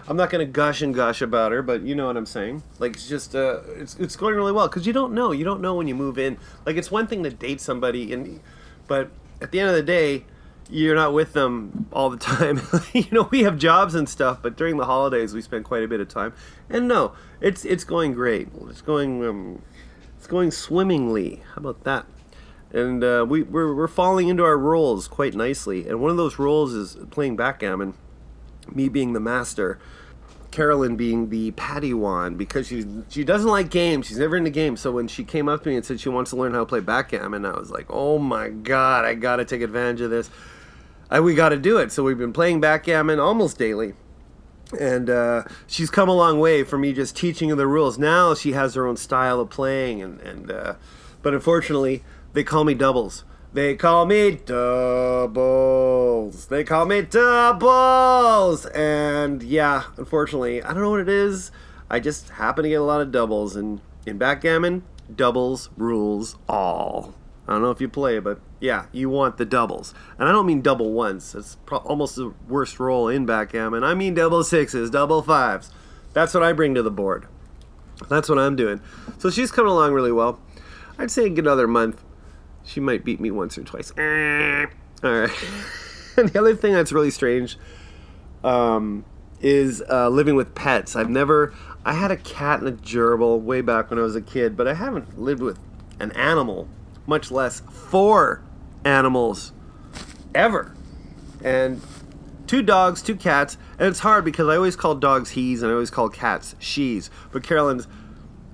I'm 0.07 0.17
not 0.17 0.29
gonna 0.29 0.45
gush 0.45 0.81
and 0.81 0.93
gush 0.93 1.21
about 1.21 1.51
her, 1.51 1.61
but 1.61 1.81
you 1.81 1.95
know 1.95 2.07
what 2.07 2.17
I'm 2.17 2.25
saying. 2.25 2.63
Like 2.79 2.93
it's 2.95 3.07
just 3.07 3.35
uh, 3.35 3.59
it's 3.75 3.95
it's 3.95 4.15
going 4.15 4.35
really 4.35 4.51
well 4.51 4.67
because 4.67 4.87
you 4.87 4.93
don't 4.93 5.13
know. 5.13 5.31
You 5.31 5.43
don't 5.43 5.61
know 5.61 5.75
when 5.75 5.87
you 5.87 5.95
move 5.95 6.17
in. 6.17 6.37
Like 6.65 6.75
it's 6.75 6.91
one 6.91 7.07
thing 7.07 7.23
to 7.23 7.29
date 7.29 7.61
somebody, 7.61 8.11
and 8.11 8.39
but 8.87 9.11
at 9.41 9.51
the 9.51 9.59
end 9.59 9.69
of 9.69 9.75
the 9.75 9.83
day, 9.83 10.25
you're 10.69 10.95
not 10.95 11.13
with 11.13 11.33
them 11.33 11.87
all 11.91 12.09
the 12.09 12.17
time. 12.17 12.61
you 12.93 13.05
know, 13.11 13.27
we 13.31 13.43
have 13.43 13.57
jobs 13.57 13.95
and 13.95 14.07
stuff, 14.07 14.39
but 14.41 14.57
during 14.57 14.77
the 14.77 14.85
holidays 14.85 15.33
we 15.33 15.41
spend 15.41 15.65
quite 15.65 15.83
a 15.83 15.87
bit 15.87 15.99
of 15.99 16.07
time. 16.07 16.33
And 16.69 16.87
no, 16.87 17.13
it's 17.39 17.65
it's 17.65 17.83
going 17.83 18.13
great. 18.13 18.49
It's 18.69 18.81
going 18.81 19.23
um, 19.25 19.61
it's 20.17 20.27
going 20.27 20.51
swimmingly. 20.51 21.43
How 21.53 21.57
about 21.57 21.83
that? 21.83 22.05
And 22.71 23.03
uh, 23.03 23.25
we 23.27 23.43
we're, 23.43 23.75
we're 23.75 23.87
falling 23.87 24.29
into 24.29 24.43
our 24.43 24.57
roles 24.57 25.07
quite 25.07 25.35
nicely. 25.35 25.87
And 25.87 25.99
one 25.99 26.11
of 26.11 26.17
those 26.17 26.39
roles 26.39 26.73
is 26.73 26.97
playing 27.11 27.35
backgammon 27.35 27.93
me 28.73 28.89
being 28.89 29.13
the 29.13 29.19
master, 29.19 29.79
Carolyn 30.51 30.97
being 30.97 31.29
the 31.29 31.51
patty 31.51 31.91
Padawan 31.91 32.37
because 32.37 32.67
she 32.67 32.85
she 33.09 33.23
doesn't 33.23 33.49
like 33.49 33.69
games. 33.69 34.07
She's 34.07 34.19
never 34.19 34.35
into 34.35 34.49
games. 34.49 34.81
So 34.81 34.91
when 34.91 35.07
she 35.07 35.23
came 35.23 35.47
up 35.47 35.63
to 35.63 35.69
me 35.69 35.75
and 35.75 35.85
said 35.85 35.99
she 35.99 36.09
wants 36.09 36.31
to 36.31 36.35
learn 36.35 36.53
how 36.53 36.59
to 36.59 36.65
play 36.65 36.81
backgammon, 36.81 37.45
I 37.45 37.57
was 37.57 37.71
like, 37.71 37.85
oh 37.89 38.19
my 38.19 38.49
god, 38.49 39.05
I 39.05 39.15
got 39.15 39.37
to 39.37 39.45
take 39.45 39.61
advantage 39.61 40.01
of 40.01 40.09
this. 40.09 40.29
I, 41.09 41.19
we 41.19 41.35
got 41.35 41.49
to 41.49 41.57
do 41.57 41.77
it. 41.77 41.91
So 41.91 42.03
we've 42.03 42.17
been 42.17 42.33
playing 42.33 42.61
backgammon 42.61 43.19
almost 43.19 43.57
daily. 43.57 43.93
And 44.79 45.09
uh, 45.09 45.43
she's 45.67 45.89
come 45.89 46.07
a 46.07 46.13
long 46.15 46.39
way 46.39 46.63
from 46.63 46.81
me 46.81 46.93
just 46.93 47.15
teaching 47.15 47.49
her 47.49 47.55
the 47.55 47.67
rules. 47.67 47.97
Now 47.97 48.33
she 48.33 48.53
has 48.53 48.75
her 48.75 48.87
own 48.87 48.95
style 48.95 49.41
of 49.41 49.49
playing, 49.49 50.01
and, 50.01 50.21
and 50.21 50.49
uh, 50.49 50.75
but 51.21 51.33
unfortunately, 51.33 52.03
they 52.31 52.45
call 52.45 52.63
me 52.63 52.73
doubles 52.73 53.25
They 53.53 53.75
call 53.75 54.05
me 54.05 54.31
doubles. 54.31 55.25
They 56.45 56.63
call 56.63 56.85
me 56.85 57.01
doubles. 57.01 58.65
And 58.67 59.43
yeah, 59.43 59.83
unfortunately, 59.97 60.63
I 60.63 60.73
don't 60.73 60.81
know 60.81 60.91
what 60.91 61.01
it 61.01 61.09
is. 61.09 61.51
I 61.89 61.99
just 61.99 62.29
happen 62.29 62.63
to 62.63 62.69
get 62.69 62.79
a 62.79 62.83
lot 62.83 63.01
of 63.01 63.11
doubles. 63.11 63.57
And 63.57 63.81
in 64.05 64.17
backgammon, 64.17 64.83
doubles 65.13 65.69
rules 65.75 66.37
all. 66.47 67.13
I 67.45 67.51
don't 67.51 67.61
know 67.61 67.71
if 67.71 67.81
you 67.81 67.89
play, 67.89 68.19
but 68.19 68.39
yeah, 68.61 68.85
you 68.93 69.09
want 69.09 69.35
the 69.37 69.43
doubles. 69.43 69.93
And 70.17 70.29
I 70.29 70.31
don't 70.31 70.45
mean 70.45 70.61
double 70.61 70.93
ones. 70.93 71.35
It's 71.35 71.57
pro- 71.65 71.79
almost 71.79 72.15
the 72.15 72.33
worst 72.47 72.79
roll 72.79 73.09
in 73.09 73.25
backgammon. 73.25 73.83
I 73.83 73.93
mean 73.95 74.13
double 74.13 74.45
sixes, 74.45 74.89
double 74.89 75.21
fives. 75.21 75.71
That's 76.13 76.33
what 76.33 76.43
I 76.43 76.53
bring 76.53 76.73
to 76.75 76.83
the 76.83 76.91
board. 76.91 77.27
That's 78.07 78.29
what 78.29 78.39
I'm 78.39 78.55
doing. 78.55 78.79
So 79.17 79.29
she's 79.29 79.51
coming 79.51 79.71
along 79.71 79.91
really 79.91 80.13
well. 80.13 80.39
I'd 80.97 81.11
say 81.11 81.25
another 81.25 81.67
month. 81.67 82.01
She 82.63 82.79
might 82.79 83.03
beat 83.03 83.19
me 83.19 83.31
once 83.31 83.57
or 83.57 83.63
twice. 83.63 83.91
All 83.97 84.03
right. 84.03 85.31
and 86.17 86.29
the 86.29 86.39
other 86.39 86.55
thing 86.55 86.73
that's 86.73 86.91
really 86.91 87.11
strange 87.11 87.57
um, 88.43 89.05
is 89.39 89.81
uh, 89.89 90.09
living 90.09 90.35
with 90.35 90.53
pets. 90.55 90.95
I've 90.95 91.09
never. 91.09 91.53
I 91.83 91.93
had 91.93 92.11
a 92.11 92.17
cat 92.17 92.59
and 92.59 92.69
a 92.69 92.73
gerbil 92.73 93.41
way 93.41 93.61
back 93.61 93.89
when 93.89 93.97
I 93.97 94.03
was 94.03 94.15
a 94.15 94.21
kid, 94.21 94.55
but 94.55 94.67
I 94.67 94.75
haven't 94.75 95.19
lived 95.19 95.41
with 95.41 95.59
an 95.99 96.11
animal, 96.11 96.67
much 97.07 97.31
less 97.31 97.61
four 97.61 98.43
animals, 98.85 99.51
ever. 100.35 100.75
And 101.43 101.81
two 102.45 102.61
dogs, 102.61 103.01
two 103.01 103.15
cats, 103.15 103.57
and 103.79 103.87
it's 103.87 103.99
hard 103.99 104.25
because 104.25 104.47
I 104.47 104.55
always 104.55 104.75
call 104.75 104.95
dogs 104.95 105.31
he's 105.31 105.63
and 105.63 105.71
I 105.71 105.73
always 105.73 105.89
call 105.89 106.09
cats 106.09 106.55
she's. 106.59 107.09
But 107.31 107.43
Carolyn's 107.43 107.87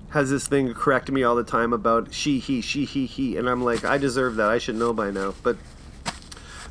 has 0.10 0.30
this 0.30 0.48
thing 0.48 0.74
correct 0.74 1.12
me 1.12 1.24
all 1.24 1.36
the 1.36 1.44
time 1.44 1.74
about 1.74 2.14
she, 2.14 2.40
he, 2.40 2.62
she, 2.62 2.86
he, 2.86 3.06
he, 3.06 3.38
and 3.38 3.50
I'm 3.50 3.64
like, 3.64 3.84
I 3.84 3.98
deserve 3.98 4.36
that. 4.38 4.50
I 4.50 4.58
should 4.58 4.76
know 4.76 4.94
by 4.94 5.12
now. 5.12 5.34
But 5.44 5.58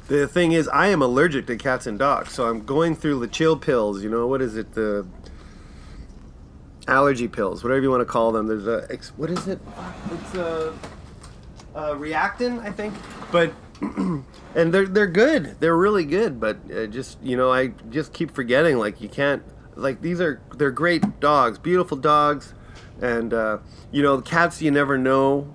the 0.08 0.26
thing 0.26 0.52
is, 0.52 0.68
I 0.68 0.88
am 0.88 1.02
allergic 1.02 1.46
to 1.48 1.56
cats 1.56 1.86
and 1.86 1.98
dogs, 1.98 2.32
so 2.32 2.46
I'm 2.48 2.64
going 2.64 2.96
through 2.96 3.20
the 3.20 3.28
chill 3.28 3.56
pills. 3.56 4.02
You 4.02 4.10
know, 4.10 4.26
what 4.26 4.40
is 4.40 4.56
it? 4.56 4.72
The 4.72 5.06
allergy 6.88 7.28
pills, 7.28 7.64
whatever 7.64 7.82
you 7.82 7.90
want 7.90 8.00
to 8.02 8.06
call 8.06 8.32
them. 8.32 8.46
There's 8.46 8.66
a 8.66 8.86
what 9.16 9.30
is 9.30 9.48
it? 9.48 9.58
It's 10.12 10.34
a, 10.34 10.72
a 11.74 11.94
Reactine, 11.94 12.60
I 12.60 12.70
think. 12.70 12.94
But 13.32 13.52
and 13.80 14.72
they're 14.72 14.86
they're 14.86 15.06
good. 15.06 15.56
They're 15.60 15.76
really 15.76 16.04
good. 16.04 16.40
But 16.40 16.58
uh, 16.70 16.86
just 16.86 17.22
you 17.22 17.36
know, 17.36 17.52
I 17.52 17.68
just 17.90 18.12
keep 18.12 18.30
forgetting. 18.30 18.78
Like 18.78 19.00
you 19.00 19.08
can't. 19.08 19.42
Like 19.74 20.00
these 20.00 20.20
are 20.20 20.40
they're 20.56 20.70
great 20.70 21.20
dogs, 21.20 21.58
beautiful 21.58 21.98
dogs, 21.98 22.54
and 23.00 23.32
uh, 23.32 23.58
you 23.90 24.02
know, 24.02 24.20
cats 24.20 24.62
you 24.62 24.70
never 24.70 24.96
know 24.98 25.54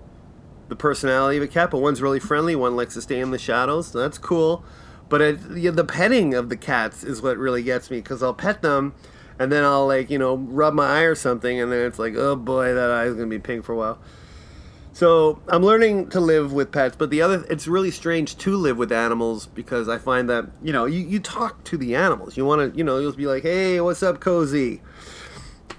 the 0.67 0.75
personality 0.75 1.37
of 1.37 1.43
a 1.43 1.47
cat, 1.47 1.69
but 1.69 1.79
one's 1.79 2.01
really 2.01 2.19
friendly. 2.19 2.55
One 2.55 2.75
likes 2.75 2.93
to 2.93 3.01
stay 3.01 3.19
in 3.19 3.31
the 3.31 3.37
shadows. 3.37 3.87
So 3.87 3.99
that's 3.99 4.17
cool. 4.17 4.63
But 5.09 5.21
it, 5.21 5.75
the 5.75 5.83
petting 5.83 6.33
of 6.33 6.47
the 6.47 6.55
cats 6.55 7.03
is 7.03 7.21
what 7.21 7.37
really 7.37 7.61
gets 7.61 7.91
me 7.91 7.97
because 7.97 8.23
I'll 8.23 8.33
pet 8.33 8.61
them, 8.61 8.95
and 9.37 9.51
then 9.51 9.65
I'll 9.65 9.85
like 9.85 10.09
you 10.09 10.17
know 10.17 10.37
rub 10.37 10.73
my 10.73 10.99
eye 10.99 11.01
or 11.01 11.15
something, 11.15 11.59
and 11.59 11.71
then 11.71 11.85
it's 11.85 11.99
like 11.99 12.15
oh 12.15 12.37
boy, 12.37 12.73
that 12.73 12.89
eye's 12.89 13.15
gonna 13.15 13.27
be 13.27 13.39
pink 13.39 13.65
for 13.65 13.73
a 13.73 13.77
while. 13.77 13.99
So 14.93 15.41
I'm 15.47 15.63
learning 15.63 16.09
to 16.09 16.19
live 16.19 16.53
with 16.53 16.71
pets, 16.71 16.95
but 16.97 17.09
the 17.09 17.21
other 17.21 17.45
it's 17.49 17.67
really 17.67 17.91
strange 17.91 18.37
to 18.37 18.55
live 18.55 18.77
with 18.77 18.91
animals 18.91 19.47
because 19.47 19.89
I 19.89 19.97
find 19.97 20.29
that 20.29 20.49
you 20.63 20.71
know 20.71 20.85
you, 20.85 20.99
you 20.99 21.19
talk 21.19 21.63
to 21.65 21.77
the 21.77 21.95
animals. 21.95 22.37
You 22.37 22.45
want 22.45 22.71
to 22.71 22.77
you 22.77 22.83
know 22.83 22.99
you'll 22.99 23.11
be 23.11 23.27
like, 23.27 23.43
hey, 23.43 23.81
what's 23.81 24.03
up, 24.03 24.21
cozy? 24.21 24.81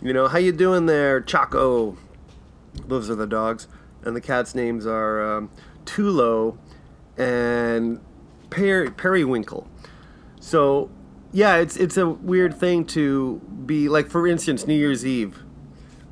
You 0.02 0.12
know 0.12 0.28
how 0.28 0.38
you 0.38 0.52
doing 0.52 0.86
there, 0.86 1.20
Chaco? 1.20 1.96
Those 2.86 3.08
are 3.08 3.14
the 3.14 3.26
dogs, 3.26 3.68
and 4.02 4.16
the 4.16 4.20
cats' 4.20 4.54
names 4.54 4.86
are 4.86 5.36
um, 5.36 5.50
Tulo 5.84 6.58
and 7.16 8.00
per- 8.50 8.90
Periwinkle. 8.90 9.68
So 10.40 10.90
yeah, 11.32 11.56
it's 11.56 11.76
it's 11.76 11.96
a 11.96 12.08
weird 12.08 12.54
thing 12.54 12.84
to 12.86 13.40
be 13.64 13.88
like. 13.88 14.08
For 14.08 14.26
instance, 14.26 14.66
New 14.66 14.74
Year's 14.74 15.06
Eve 15.06 15.42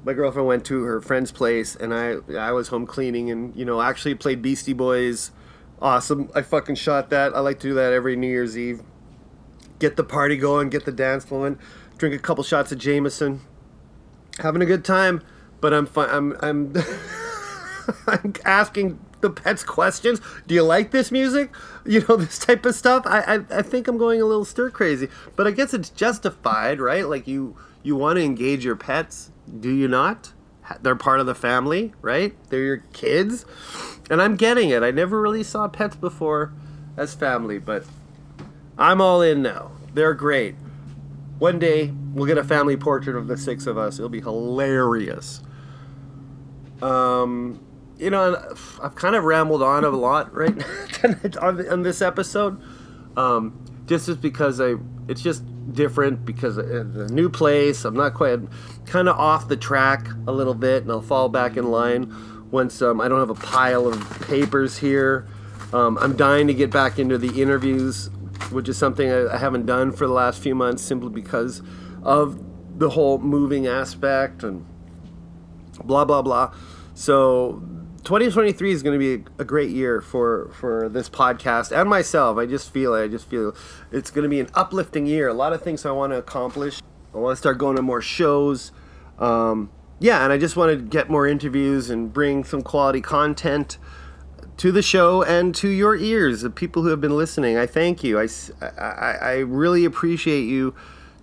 my 0.04 0.14
girlfriend 0.14 0.48
went 0.48 0.64
to 0.66 0.82
her 0.84 1.00
friend's 1.00 1.32
place 1.32 1.76
and 1.76 1.92
I 1.92 2.16
I 2.36 2.52
was 2.52 2.68
home 2.68 2.86
cleaning 2.86 3.30
and 3.30 3.54
you 3.54 3.64
know 3.64 3.80
actually 3.80 4.14
played 4.14 4.42
Beastie 4.42 4.72
Boys. 4.72 5.30
Awesome. 5.80 6.30
I 6.34 6.42
fucking 6.42 6.74
shot 6.74 7.08
that. 7.10 7.34
I 7.34 7.40
like 7.40 7.58
to 7.60 7.68
do 7.68 7.74
that 7.74 7.92
every 7.92 8.14
New 8.14 8.26
Year's 8.26 8.56
Eve. 8.56 8.82
Get 9.78 9.96
the 9.96 10.04
party 10.04 10.36
going, 10.36 10.68
get 10.68 10.84
the 10.84 10.92
dance 10.92 11.24
flowing, 11.24 11.58
drink 11.96 12.14
a 12.14 12.18
couple 12.18 12.44
shots 12.44 12.70
of 12.70 12.78
Jameson. 12.78 13.40
Having 14.38 14.62
a 14.62 14.66
good 14.66 14.84
time, 14.84 15.22
but 15.60 15.74
I'm 15.74 15.86
fine 15.86 16.08
I'm 16.10 16.36
I'm 16.40 16.74
I'm 18.06 18.34
asking 18.44 18.98
the 19.20 19.30
pets 19.30 19.64
questions. 19.64 20.20
Do 20.46 20.54
you 20.54 20.62
like 20.62 20.92
this 20.92 21.10
music? 21.10 21.52
You 21.84 22.04
know, 22.08 22.16
this 22.18 22.38
type 22.38 22.64
of 22.64 22.74
stuff. 22.74 23.04
I, 23.06 23.20
I 23.20 23.58
I 23.58 23.62
think 23.62 23.88
I'm 23.88 23.98
going 23.98 24.20
a 24.20 24.24
little 24.24 24.44
stir 24.44 24.70
crazy, 24.70 25.08
but 25.36 25.46
I 25.46 25.50
guess 25.50 25.74
it's 25.74 25.90
justified, 25.90 26.80
right? 26.80 27.06
Like 27.06 27.26
you 27.26 27.56
you 27.82 27.96
want 27.96 28.16
to 28.16 28.22
engage 28.22 28.64
your 28.64 28.76
pets 28.76 29.30
do 29.58 29.70
you 29.70 29.88
not? 29.88 30.32
They're 30.82 30.96
part 30.96 31.20
of 31.20 31.26
the 31.26 31.34
family, 31.34 31.92
right? 32.00 32.36
They're 32.48 32.62
your 32.62 32.84
kids. 32.92 33.44
And 34.08 34.22
I'm 34.22 34.36
getting 34.36 34.70
it. 34.70 34.82
I 34.82 34.90
never 34.90 35.20
really 35.20 35.42
saw 35.42 35.66
pets 35.66 35.96
before 35.96 36.52
as 36.96 37.14
family, 37.14 37.58
but 37.58 37.84
I'm 38.78 39.00
all 39.00 39.20
in 39.22 39.42
now. 39.42 39.72
They're 39.92 40.14
great. 40.14 40.54
One 41.40 41.58
day 41.58 41.92
we'll 42.12 42.26
get 42.26 42.38
a 42.38 42.44
family 42.44 42.76
portrait 42.76 43.16
of 43.16 43.26
the 43.26 43.36
six 43.36 43.66
of 43.66 43.76
us. 43.76 43.98
It'll 43.98 44.08
be 44.08 44.20
hilarious. 44.20 45.40
Um, 46.82 47.64
you 47.98 48.10
know, 48.10 48.36
I've 48.82 48.94
kind 48.94 49.16
of 49.16 49.24
rambled 49.24 49.62
on 49.62 49.84
a 49.84 49.88
lot 49.90 50.34
right 50.34 50.54
on, 51.38 51.68
on 51.68 51.82
this 51.82 52.02
episode. 52.02 52.62
Um, 53.16 53.64
just 53.86 54.08
as 54.08 54.16
because 54.16 54.60
I, 54.60 54.74
it's 55.08 55.22
just 55.22 55.42
different 55.72 56.24
because 56.24 56.56
the 56.56 57.08
new 57.10 57.28
place. 57.28 57.84
I'm 57.84 57.94
not 57.94 58.14
quite 58.14 58.38
kind 58.86 59.08
of 59.08 59.18
off 59.18 59.48
the 59.48 59.56
track 59.56 60.08
a 60.26 60.32
little 60.32 60.54
bit, 60.54 60.82
and 60.82 60.92
I'll 60.92 61.02
fall 61.02 61.28
back 61.28 61.56
in 61.56 61.70
line 61.70 62.14
once 62.50 62.82
um, 62.82 63.00
I 63.00 63.08
don't 63.08 63.20
have 63.20 63.30
a 63.30 63.34
pile 63.34 63.86
of 63.86 64.28
papers 64.28 64.76
here. 64.76 65.26
Um, 65.72 65.96
I'm 65.98 66.16
dying 66.16 66.48
to 66.48 66.54
get 66.54 66.70
back 66.70 66.98
into 66.98 67.16
the 67.16 67.40
interviews, 67.40 68.10
which 68.52 68.68
is 68.68 68.76
something 68.76 69.10
I, 69.10 69.36
haven't 69.36 69.66
done 69.66 69.92
for 69.92 70.06
the 70.06 70.12
last 70.12 70.42
few 70.42 70.54
months 70.54 70.82
simply 70.82 71.10
because 71.10 71.62
of 72.02 72.38
the 72.78 72.90
whole 72.90 73.18
moving 73.18 73.66
aspect 73.66 74.42
and 74.42 74.66
blah 75.84 76.04
blah 76.04 76.22
blah. 76.22 76.54
So 76.94 77.62
2023 78.04 78.72
is 78.72 78.82
going 78.82 78.98
to 78.98 79.18
be 79.18 79.24
a, 79.38 79.44
great 79.44 79.70
year 79.70 80.00
for 80.00 80.50
for 80.58 80.88
this 80.88 81.08
podcast 81.08 81.76
and 81.78 81.88
myself. 81.88 82.38
I 82.38 82.46
just 82.46 82.72
feel 82.72 82.94
it. 82.94 83.04
I 83.04 83.08
just 83.08 83.28
feel 83.28 83.54
it's 83.92 84.10
going 84.10 84.22
to 84.22 84.28
be 84.28 84.40
an 84.40 84.48
uplifting 84.54 85.06
year. 85.06 85.28
A 85.28 85.34
lot 85.34 85.52
of 85.52 85.62
things 85.62 85.84
I 85.84 85.90
want 85.90 86.12
to 86.12 86.18
accomplish. 86.18 86.80
I 87.14 87.18
want 87.18 87.32
to 87.32 87.36
start 87.36 87.58
going 87.58 87.76
to 87.76 87.82
more 87.82 88.00
shows. 88.00 88.72
Um, 89.18 89.70
yeah, 89.98 90.24
and 90.24 90.32
I 90.32 90.38
just 90.38 90.56
want 90.56 90.70
to 90.76 90.82
get 90.82 91.10
more 91.10 91.26
interviews 91.26 91.90
and 91.90 92.10
bring 92.10 92.44
some 92.44 92.62
quality 92.62 93.02
content 93.02 93.76
to 94.60 94.70
the 94.70 94.82
show 94.82 95.22
and 95.22 95.54
to 95.54 95.68
your 95.68 95.96
ears, 95.96 96.42
the 96.42 96.50
people 96.50 96.82
who 96.82 96.90
have 96.90 97.00
been 97.00 97.16
listening. 97.16 97.56
I 97.56 97.64
thank 97.64 98.04
you. 98.04 98.20
I, 98.20 98.28
I, 98.60 99.16
I 99.22 99.36
really 99.38 99.86
appreciate 99.86 100.42
you 100.42 100.74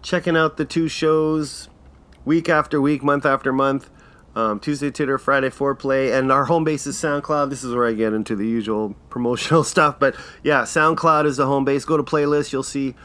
checking 0.01 0.35
out 0.35 0.57
the 0.57 0.65
two 0.65 0.87
shows 0.87 1.69
week 2.25 2.49
after 2.49 2.81
week, 2.81 3.03
month 3.03 3.27
after 3.27 3.53
month. 3.53 3.91
Um, 4.35 4.59
Tuesday 4.59 4.89
Titter, 4.89 5.19
Friday 5.19 5.51
Foreplay, 5.51 6.17
and 6.17 6.31
our 6.31 6.45
home 6.45 6.63
base 6.63 6.87
is 6.87 6.95
SoundCloud. 6.95 7.51
This 7.51 7.63
is 7.63 7.75
where 7.75 7.85
I 7.85 7.93
get 7.93 8.11
into 8.11 8.35
the 8.35 8.47
usual 8.47 8.95
promotional 9.11 9.63
stuff. 9.63 9.99
But 9.99 10.15
yeah, 10.43 10.63
SoundCloud 10.63 11.27
is 11.27 11.37
the 11.37 11.45
home 11.45 11.63
base. 11.63 11.85
Go 11.85 11.95
to 11.95 12.01
playlist, 12.01 12.51
you'll 12.51 12.63
see 12.63 12.95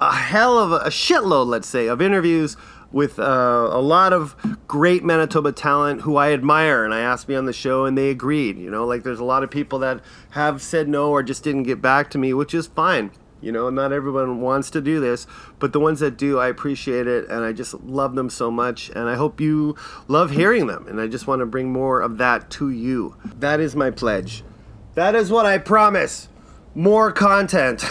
a 0.00 0.14
hell 0.14 0.56
of 0.56 0.70
a, 0.70 0.76
a 0.76 0.90
shitload, 0.90 1.48
let's 1.48 1.68
say, 1.68 1.88
of 1.88 2.00
interviews 2.00 2.56
with 2.92 3.18
uh, 3.18 3.68
a 3.70 3.80
lot 3.80 4.12
of 4.12 4.36
great 4.66 5.04
Manitoba 5.04 5.52
talent 5.52 6.02
who 6.02 6.16
I 6.16 6.32
admire, 6.32 6.84
and 6.84 6.92
I 6.92 7.00
asked 7.00 7.28
me 7.28 7.34
on 7.34 7.46
the 7.46 7.52
show, 7.52 7.84
and 7.84 7.96
they 7.96 8.10
agreed. 8.10 8.58
You 8.58 8.70
know, 8.70 8.84
like 8.84 9.02
there's 9.02 9.20
a 9.20 9.24
lot 9.24 9.42
of 9.42 9.50
people 9.50 9.78
that 9.80 10.00
have 10.30 10.62
said 10.62 10.88
no 10.88 11.10
or 11.10 11.22
just 11.22 11.44
didn't 11.44 11.64
get 11.64 11.80
back 11.80 12.10
to 12.10 12.18
me, 12.18 12.34
which 12.34 12.54
is 12.54 12.66
fine. 12.66 13.12
You 13.40 13.52
know, 13.52 13.70
not 13.70 13.92
everyone 13.92 14.42
wants 14.42 14.68
to 14.70 14.82
do 14.82 15.00
this, 15.00 15.26
but 15.58 15.72
the 15.72 15.80
ones 15.80 16.00
that 16.00 16.18
do, 16.18 16.38
I 16.38 16.48
appreciate 16.48 17.06
it, 17.06 17.28
and 17.30 17.42
I 17.42 17.52
just 17.52 17.72
love 17.82 18.14
them 18.14 18.28
so 18.28 18.50
much, 18.50 18.90
and 18.90 19.08
I 19.08 19.14
hope 19.14 19.40
you 19.40 19.76
love 20.08 20.32
hearing 20.32 20.66
them, 20.66 20.86
and 20.86 21.00
I 21.00 21.06
just 21.06 21.26
want 21.26 21.40
to 21.40 21.46
bring 21.46 21.72
more 21.72 22.00
of 22.00 22.18
that 22.18 22.50
to 22.50 22.68
you. 22.68 23.16
That 23.24 23.60
is 23.60 23.74
my 23.74 23.90
pledge. 23.90 24.44
That 24.94 25.14
is 25.14 25.30
what 25.30 25.46
I 25.46 25.56
promise. 25.56 26.28
More 26.80 27.12
content. 27.12 27.84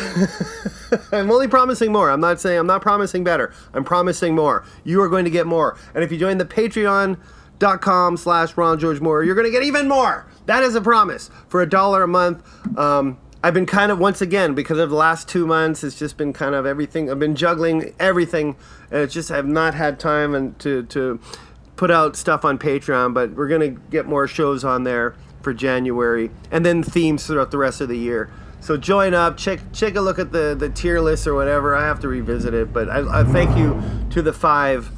I'm 1.11 1.29
only 1.29 1.47
promising 1.47 1.91
more. 1.91 2.09
I'm 2.09 2.19
not 2.19 2.41
saying 2.41 2.57
I'm 2.57 2.65
not 2.65 2.81
promising 2.81 3.23
better. 3.23 3.53
I'm 3.71 3.83
promising 3.83 4.33
more. 4.33 4.65
You 4.83 4.99
are 5.03 5.07
going 5.07 5.25
to 5.25 5.29
get 5.29 5.45
more. 5.45 5.77
And 5.93 6.03
if 6.03 6.11
you 6.11 6.17
join 6.17 6.39
the 6.39 6.45
Patreon.com 6.45 8.17
slash 8.17 8.57
Ron 8.57 8.79
George 8.79 8.99
Moore, 8.99 9.23
you're 9.23 9.35
going 9.35 9.45
to 9.45 9.51
get 9.51 9.61
even 9.61 9.87
more. 9.87 10.25
That 10.47 10.63
is 10.63 10.73
a 10.73 10.81
promise. 10.81 11.29
For 11.49 11.61
a 11.61 11.69
dollar 11.69 12.01
a 12.01 12.07
month, 12.07 12.43
um, 12.79 13.19
I've 13.43 13.53
been 13.53 13.67
kind 13.67 13.91
of 13.91 13.99
once 13.99 14.23
again 14.23 14.55
because 14.55 14.79
of 14.79 14.89
the 14.89 14.95
last 14.95 15.29
two 15.29 15.45
months. 15.45 15.83
It's 15.83 15.99
just 15.99 16.17
been 16.17 16.33
kind 16.33 16.55
of 16.55 16.65
everything. 16.65 17.11
I've 17.11 17.19
been 17.19 17.35
juggling 17.35 17.93
everything, 17.99 18.55
and 18.89 19.01
it's 19.01 19.13
just 19.13 19.29
I've 19.29 19.45
not 19.45 19.75
had 19.75 19.99
time 19.99 20.33
and 20.33 20.57
to 20.61 20.81
to 20.85 21.19
put 21.75 21.91
out 21.91 22.15
stuff 22.15 22.43
on 22.43 22.57
Patreon. 22.57 23.13
But 23.13 23.35
we're 23.35 23.49
gonna 23.49 23.69
get 23.69 24.07
more 24.07 24.27
shows 24.27 24.63
on 24.63 24.83
there 24.83 25.13
for 25.43 25.53
January, 25.53 26.31
and 26.49 26.65
then 26.65 26.81
themes 26.81 27.27
throughout 27.27 27.51
the 27.51 27.59
rest 27.59 27.81
of 27.81 27.87
the 27.87 27.97
year. 27.97 28.31
So 28.61 28.77
join 28.77 29.13
up, 29.13 29.37
check 29.37 29.59
check 29.73 29.95
a 29.95 30.01
look 30.01 30.19
at 30.19 30.31
the 30.31 30.55
the 30.57 30.69
tier 30.69 30.99
list 30.99 31.25
or 31.27 31.33
whatever. 31.33 31.75
I 31.75 31.85
have 31.85 31.99
to 32.01 32.07
revisit 32.07 32.53
it, 32.53 32.71
but 32.73 32.89
I, 32.89 33.21
I 33.21 33.23
thank 33.23 33.57
you 33.57 33.81
to 34.11 34.21
the 34.21 34.33
five 34.33 34.91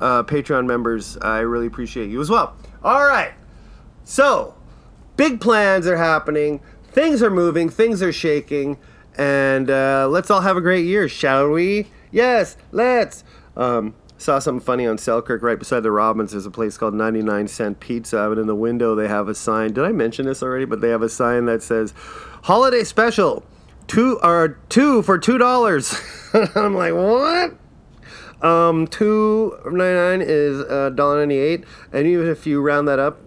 uh, 0.00 0.24
Patreon 0.24 0.66
members. 0.66 1.16
I 1.18 1.38
really 1.40 1.66
appreciate 1.66 2.10
you 2.10 2.20
as 2.20 2.28
well. 2.28 2.56
All 2.82 3.06
right, 3.06 3.32
so 4.04 4.54
big 5.16 5.40
plans 5.40 5.86
are 5.86 5.96
happening. 5.96 6.60
Things 6.90 7.22
are 7.22 7.30
moving. 7.30 7.68
Things 7.70 8.02
are 8.02 8.12
shaking, 8.12 8.78
and 9.16 9.70
uh, 9.70 10.08
let's 10.10 10.30
all 10.30 10.42
have 10.42 10.56
a 10.56 10.60
great 10.60 10.84
year, 10.84 11.08
shall 11.08 11.50
we? 11.50 11.86
Yes, 12.10 12.56
let's. 12.72 13.24
Um, 13.56 13.94
saw 14.24 14.38
something 14.38 14.64
funny 14.64 14.86
on 14.86 14.96
Selkirk 14.96 15.42
right 15.42 15.58
beside 15.58 15.80
the 15.80 15.90
Robin's. 15.90 16.32
There's 16.32 16.46
a 16.46 16.50
place 16.50 16.78
called 16.78 16.94
99 16.94 17.46
Cent 17.46 17.78
Pizza, 17.78 18.30
and 18.30 18.40
in 18.40 18.46
the 18.46 18.54
window 18.54 18.94
they 18.94 19.06
have 19.06 19.28
a 19.28 19.34
sign. 19.34 19.74
Did 19.74 19.84
I 19.84 19.92
mention 19.92 20.24
this 20.24 20.42
already? 20.42 20.64
But 20.64 20.80
they 20.80 20.88
have 20.88 21.02
a 21.02 21.10
sign 21.10 21.44
that 21.44 21.62
says 21.62 21.92
"Holiday 22.44 22.84
Special, 22.84 23.44
two 23.86 24.18
or 24.22 24.58
two 24.70 25.02
for 25.02 25.18
two 25.18 25.36
dollars." 25.36 25.94
I'm 26.54 26.74
like, 26.74 26.94
what? 26.94 27.54
Um, 28.42 28.86
two 28.86 29.58
ninety 29.66 29.94
nine 29.94 30.22
is 30.22 30.64
dollar 30.96 31.20
ninety 31.20 31.38
eight, 31.38 31.64
and 31.92 32.06
even 32.06 32.26
if 32.26 32.46
you 32.46 32.62
round 32.62 32.88
that 32.88 32.98
up, 32.98 33.20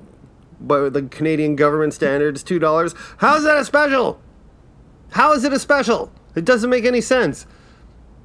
by 0.59 0.89
the 0.89 1.03
Canadian 1.03 1.55
government 1.55 1.93
standards, 1.93 2.41
two 2.41 2.57
dollars. 2.57 2.95
How 3.17 3.35
is 3.37 3.43
that 3.43 3.57
a 3.57 3.65
special? 3.65 4.19
How 5.11 5.33
is 5.33 5.43
it 5.43 5.53
a 5.53 5.59
special? 5.59 6.11
It 6.35 6.43
doesn't 6.43 6.69
make 6.69 6.85
any 6.85 7.01
sense. 7.01 7.45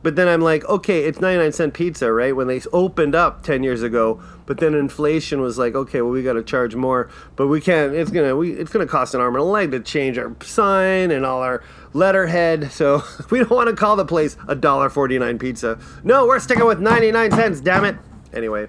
But 0.02 0.16
then 0.16 0.28
I'm 0.28 0.40
like, 0.40 0.64
okay, 0.64 1.04
it's 1.04 1.20
99 1.20 1.52
cent 1.52 1.74
pizza, 1.74 2.12
right? 2.12 2.34
When 2.34 2.48
they 2.48 2.60
opened 2.72 3.14
up 3.14 3.42
10 3.42 3.62
years 3.62 3.82
ago, 3.82 4.20
but 4.46 4.58
then 4.58 4.74
inflation 4.74 5.40
was 5.40 5.58
like, 5.58 5.74
okay, 5.74 6.02
well 6.02 6.10
we 6.10 6.22
got 6.22 6.32
to 6.32 6.42
charge 6.42 6.74
more, 6.74 7.08
but 7.36 7.46
we 7.46 7.60
can't. 7.60 7.94
It's 7.94 8.10
gonna 8.10 8.36
we 8.36 8.52
it's 8.52 8.72
gonna 8.72 8.86
cost 8.86 9.14
an 9.14 9.20
arm 9.20 9.34
and 9.34 9.42
a 9.42 9.44
leg 9.44 9.70
to 9.70 9.80
change 9.80 10.18
our 10.18 10.34
sign 10.42 11.10
and 11.10 11.24
all 11.24 11.42
our 11.42 11.62
letterhead. 11.92 12.72
So 12.72 13.02
we 13.30 13.38
don't 13.38 13.50
want 13.50 13.70
to 13.70 13.76
call 13.76 13.96
the 13.96 14.04
place 14.04 14.36
a 14.48 14.54
dollar 14.54 14.90
49 14.90 15.38
pizza. 15.38 15.78
No, 16.02 16.26
we're 16.26 16.40
sticking 16.40 16.66
with 16.66 16.80
99 16.80 17.30
cents. 17.30 17.60
Damn 17.60 17.84
it. 17.84 17.96
Anyway. 18.32 18.68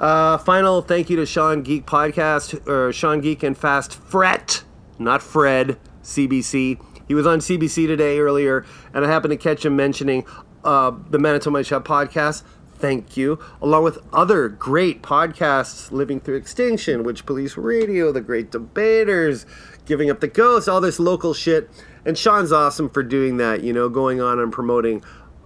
Uh, 0.00 0.36
final 0.38 0.82
thank 0.82 1.08
you 1.10 1.16
to 1.16 1.24
Sean 1.24 1.62
Geek 1.62 1.86
Podcast, 1.86 2.66
or 2.66 2.92
Sean 2.92 3.20
Geek 3.20 3.44
and 3.44 3.56
Fast 3.56 3.94
Fret, 3.94 4.64
not 4.98 5.22
Fred, 5.22 5.78
CBC. 6.02 6.80
He 7.06 7.14
was 7.14 7.24
on 7.24 7.38
CBC 7.38 7.86
today 7.86 8.18
earlier, 8.18 8.64
and 8.92 9.04
I 9.04 9.08
happened 9.08 9.30
to 9.30 9.36
catch 9.36 9.64
him 9.64 9.76
mentioning 9.76 10.24
uh, 10.64 10.92
the 11.10 11.18
Manitoba 11.18 11.64
Shop 11.64 11.86
podcast. 11.86 12.42
Thank 12.76 13.16
you. 13.16 13.38
Along 13.60 13.84
with 13.84 13.98
other 14.12 14.48
great 14.48 15.02
podcasts, 15.02 15.92
Living 15.92 16.18
Through 16.18 16.34
Extinction, 16.36 17.04
Witch 17.04 17.24
Police 17.24 17.56
Radio, 17.56 18.10
The 18.10 18.20
Great 18.20 18.50
Debaters, 18.50 19.46
Giving 19.86 20.10
Up 20.10 20.18
the 20.20 20.26
Ghost, 20.26 20.68
all 20.68 20.80
this 20.80 20.98
local 20.98 21.32
shit. 21.32 21.70
And 22.04 22.18
Sean's 22.18 22.50
awesome 22.50 22.90
for 22.90 23.04
doing 23.04 23.36
that, 23.36 23.62
you 23.62 23.72
know, 23.72 23.88
going 23.88 24.20
on 24.20 24.40
and 24.40 24.52
promoting 24.52 25.04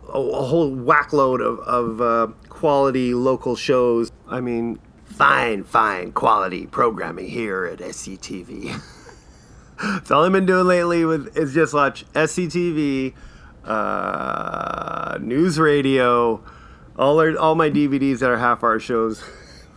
a, 0.08 0.18
a 0.18 0.44
whole 0.44 0.75
whackload 0.75 1.42
of, 1.44 1.58
of 1.61 2.00
uh, 2.00 2.32
quality 2.49 3.12
local 3.12 3.54
shows. 3.54 4.11
I 4.26 4.40
mean, 4.40 4.78
fine, 5.04 5.64
fine 5.64 6.12
quality 6.12 6.66
programming 6.66 7.28
here 7.28 7.66
at 7.66 7.80
SCTV. 7.80 8.80
That's 9.82 10.11
all 10.11 10.25
I've 10.25 10.32
been 10.32 10.46
doing 10.46 10.66
lately 10.66 11.04
with 11.04 11.37
is 11.37 11.52
just 11.52 11.75
watch 11.75 12.06
SCTV, 12.14 13.12
uh, 13.66 15.18
news 15.20 15.58
radio, 15.58 16.42
all 16.99 17.20
our, 17.20 17.37
all 17.37 17.54
my 17.54 17.70
DVDs 17.70 18.20
that 18.20 18.30
are 18.30 18.38
half 18.38 18.62
hour 18.62 18.78
shows. 18.78 19.23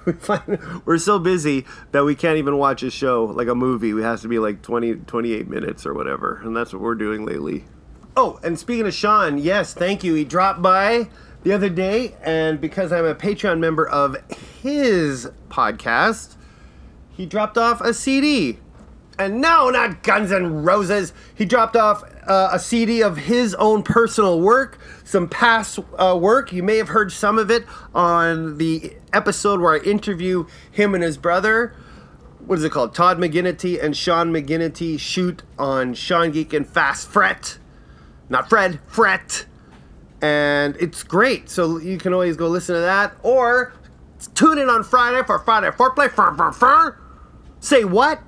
We 0.06 0.14
find 0.14 0.82
we're 0.86 0.98
so 0.98 1.20
busy 1.20 1.66
that 1.92 2.06
we 2.06 2.16
can't 2.16 2.38
even 2.38 2.58
watch 2.58 2.84
a 2.84 2.90
show 2.90 3.26
like 3.26 3.50
a 3.50 3.54
movie. 3.54 3.90
It 3.90 4.02
has 4.02 4.22
to 4.22 4.30
be 4.30 4.40
like 4.40 4.62
20, 4.62 4.96
28 4.96 5.50
minutes 5.50 5.86
or 5.86 5.94
whatever, 5.94 6.40
and 6.44 6.56
that's 6.56 6.72
what 6.72 6.82
we're 6.82 6.96
doing 6.96 7.26
lately. 7.26 7.66
Oh, 8.16 8.40
and 8.42 8.58
speaking 8.58 8.88
of 8.88 8.94
Sean, 8.94 9.38
yes, 9.38 9.74
thank 9.74 10.04
you. 10.04 10.14
He 10.14 10.24
dropped 10.24 10.62
by 10.62 11.10
the 11.44 11.52
other 11.52 11.70
day, 11.70 12.16
and 12.24 12.60
because 12.60 12.92
I'm 12.92 13.06
a 13.06 13.14
Patreon 13.14 13.60
member 13.60 13.88
of 13.88 14.16
his 14.62 15.30
podcast, 15.50 16.36
he 17.12 17.26
dropped 17.26 17.58
off 17.58 17.82
a 17.82 17.94
CD. 17.94 18.60
And 19.20 19.42
no, 19.42 19.70
not 19.70 20.02
Guns 20.02 20.32
N' 20.32 20.64
Roses. 20.64 21.12
He 21.36 21.44
dropped 21.44 21.76
off 21.76 22.04
uh, 22.26 22.52
a 22.54 22.58
CD 22.58 23.04
of 23.04 23.18
his 23.18 23.54
own 23.56 23.84
personal 23.84 24.40
work, 24.40 24.80
some 25.04 25.28
past 25.28 25.78
uh, 25.98 26.18
work. 26.20 26.54
You 26.54 26.64
may 26.64 26.78
have 26.78 26.88
heard 26.88 27.12
some 27.12 27.38
of 27.38 27.52
it 27.52 27.66
on 27.94 28.58
the 28.58 28.96
episode 29.12 29.60
where 29.60 29.74
I 29.74 29.80
interview 29.80 30.48
him 30.72 30.96
and 30.96 31.04
his 31.04 31.18
brother. 31.18 31.76
What 32.46 32.60
is 32.60 32.64
it 32.64 32.72
called? 32.72 32.96
Todd 32.96 33.18
McGinnity 33.18 33.84
and 33.84 33.96
Sean 33.96 34.32
McGinnity 34.32 34.98
shoot 34.98 35.44
on 35.58 35.96
Sean 35.96 36.32
Geek 36.32 36.54
and 36.54 36.66
Fast 36.66 37.10
Fret. 37.10 37.58
Not 38.30 38.48
Fred, 38.48 38.80
Fret. 38.88 39.46
And 40.22 40.78
it's 40.80 41.04
great. 41.04 41.50
So 41.50 41.78
you 41.78 41.98
can 41.98 42.14
always 42.14 42.38
go 42.38 42.48
listen 42.48 42.76
to 42.76 42.82
that. 42.82 43.18
Or 43.24 43.74
tune 44.34 44.60
in 44.60 44.70
on 44.70 44.86
Friday 44.86 45.26
for 45.28 45.40
Friday 45.40 45.72
Foreplay. 45.72 46.10
Fur. 46.10 46.98
Say 47.60 47.84
what? 47.84 48.24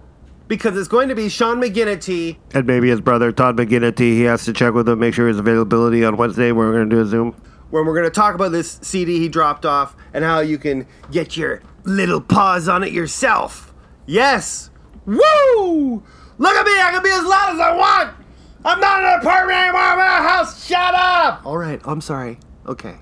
Because 0.52 0.76
it's 0.76 0.90
going 0.90 1.08
to 1.08 1.16
be 1.16 1.30
Sean 1.30 1.62
McGinnity 1.62 2.36
and 2.54 2.68
maybe 2.68 2.90
his 2.90 3.00
brother 3.00 3.32
Todd 3.32 3.56
McGinnity. 3.56 4.16
He 4.16 4.24
has 4.24 4.44
to 4.44 4.52
check 4.52 4.74
with 4.74 4.90
him, 4.90 5.00
make 5.00 5.14
sure 5.14 5.30
his 5.30 5.40
availability 5.40 6.04
on 6.04 6.18
Wednesday. 6.18 6.52
We're 6.52 6.74
going 6.74 6.90
to 6.90 6.94
do 6.94 7.02
a 7.02 7.06
Zoom 7.06 7.32
where 7.70 7.86
we're 7.86 7.94
going 7.94 8.04
to 8.04 8.10
talk 8.10 8.36
about 8.36 8.52
this 8.52 8.78
CD 8.82 9.18
he 9.18 9.30
dropped 9.30 9.66
off 9.66 9.96
and 10.14 10.26
how 10.26 10.42
you 10.42 10.58
can 10.58 10.88
get 11.10 11.38
your 11.38 11.62
little 11.86 12.20
paws 12.20 12.68
on 12.68 12.84
it 12.84 12.92
yourself. 12.92 13.74
Yes, 14.06 14.70
woo! 15.06 16.04
Look 16.38 16.54
at 16.54 16.66
me, 16.66 16.74
I 16.74 16.90
can 16.92 17.02
be 17.02 17.12
as 17.12 17.24
loud 17.24 17.54
as 17.54 17.60
I 17.62 17.74
want. 17.74 18.14
I'm 18.66 18.82
not 18.82 19.00
in 19.00 19.06
an 19.06 19.20
apartment 19.22 19.58
anymore. 19.58 19.80
I'm 19.80 20.00
in 20.00 20.06
a 20.06 20.30
house. 20.30 20.68
Shut 20.68 20.94
up. 20.94 21.46
All 21.46 21.58
right, 21.58 21.80
I'm 21.86 22.02
sorry. 22.02 22.40
Okay. 22.68 22.98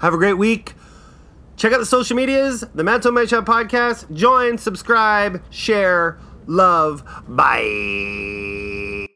Have 0.00 0.12
a 0.12 0.18
great 0.18 0.34
week. 0.36 0.74
Check 1.56 1.72
out 1.72 1.78
the 1.78 1.86
social 1.86 2.16
medias, 2.16 2.64
the 2.74 2.84
May 2.84 2.98
Shop 2.98 3.46
podcast. 3.46 4.12
Join, 4.12 4.58
subscribe, 4.58 5.42
share 5.48 6.18
Love. 6.46 7.04
Bye. 7.28 9.08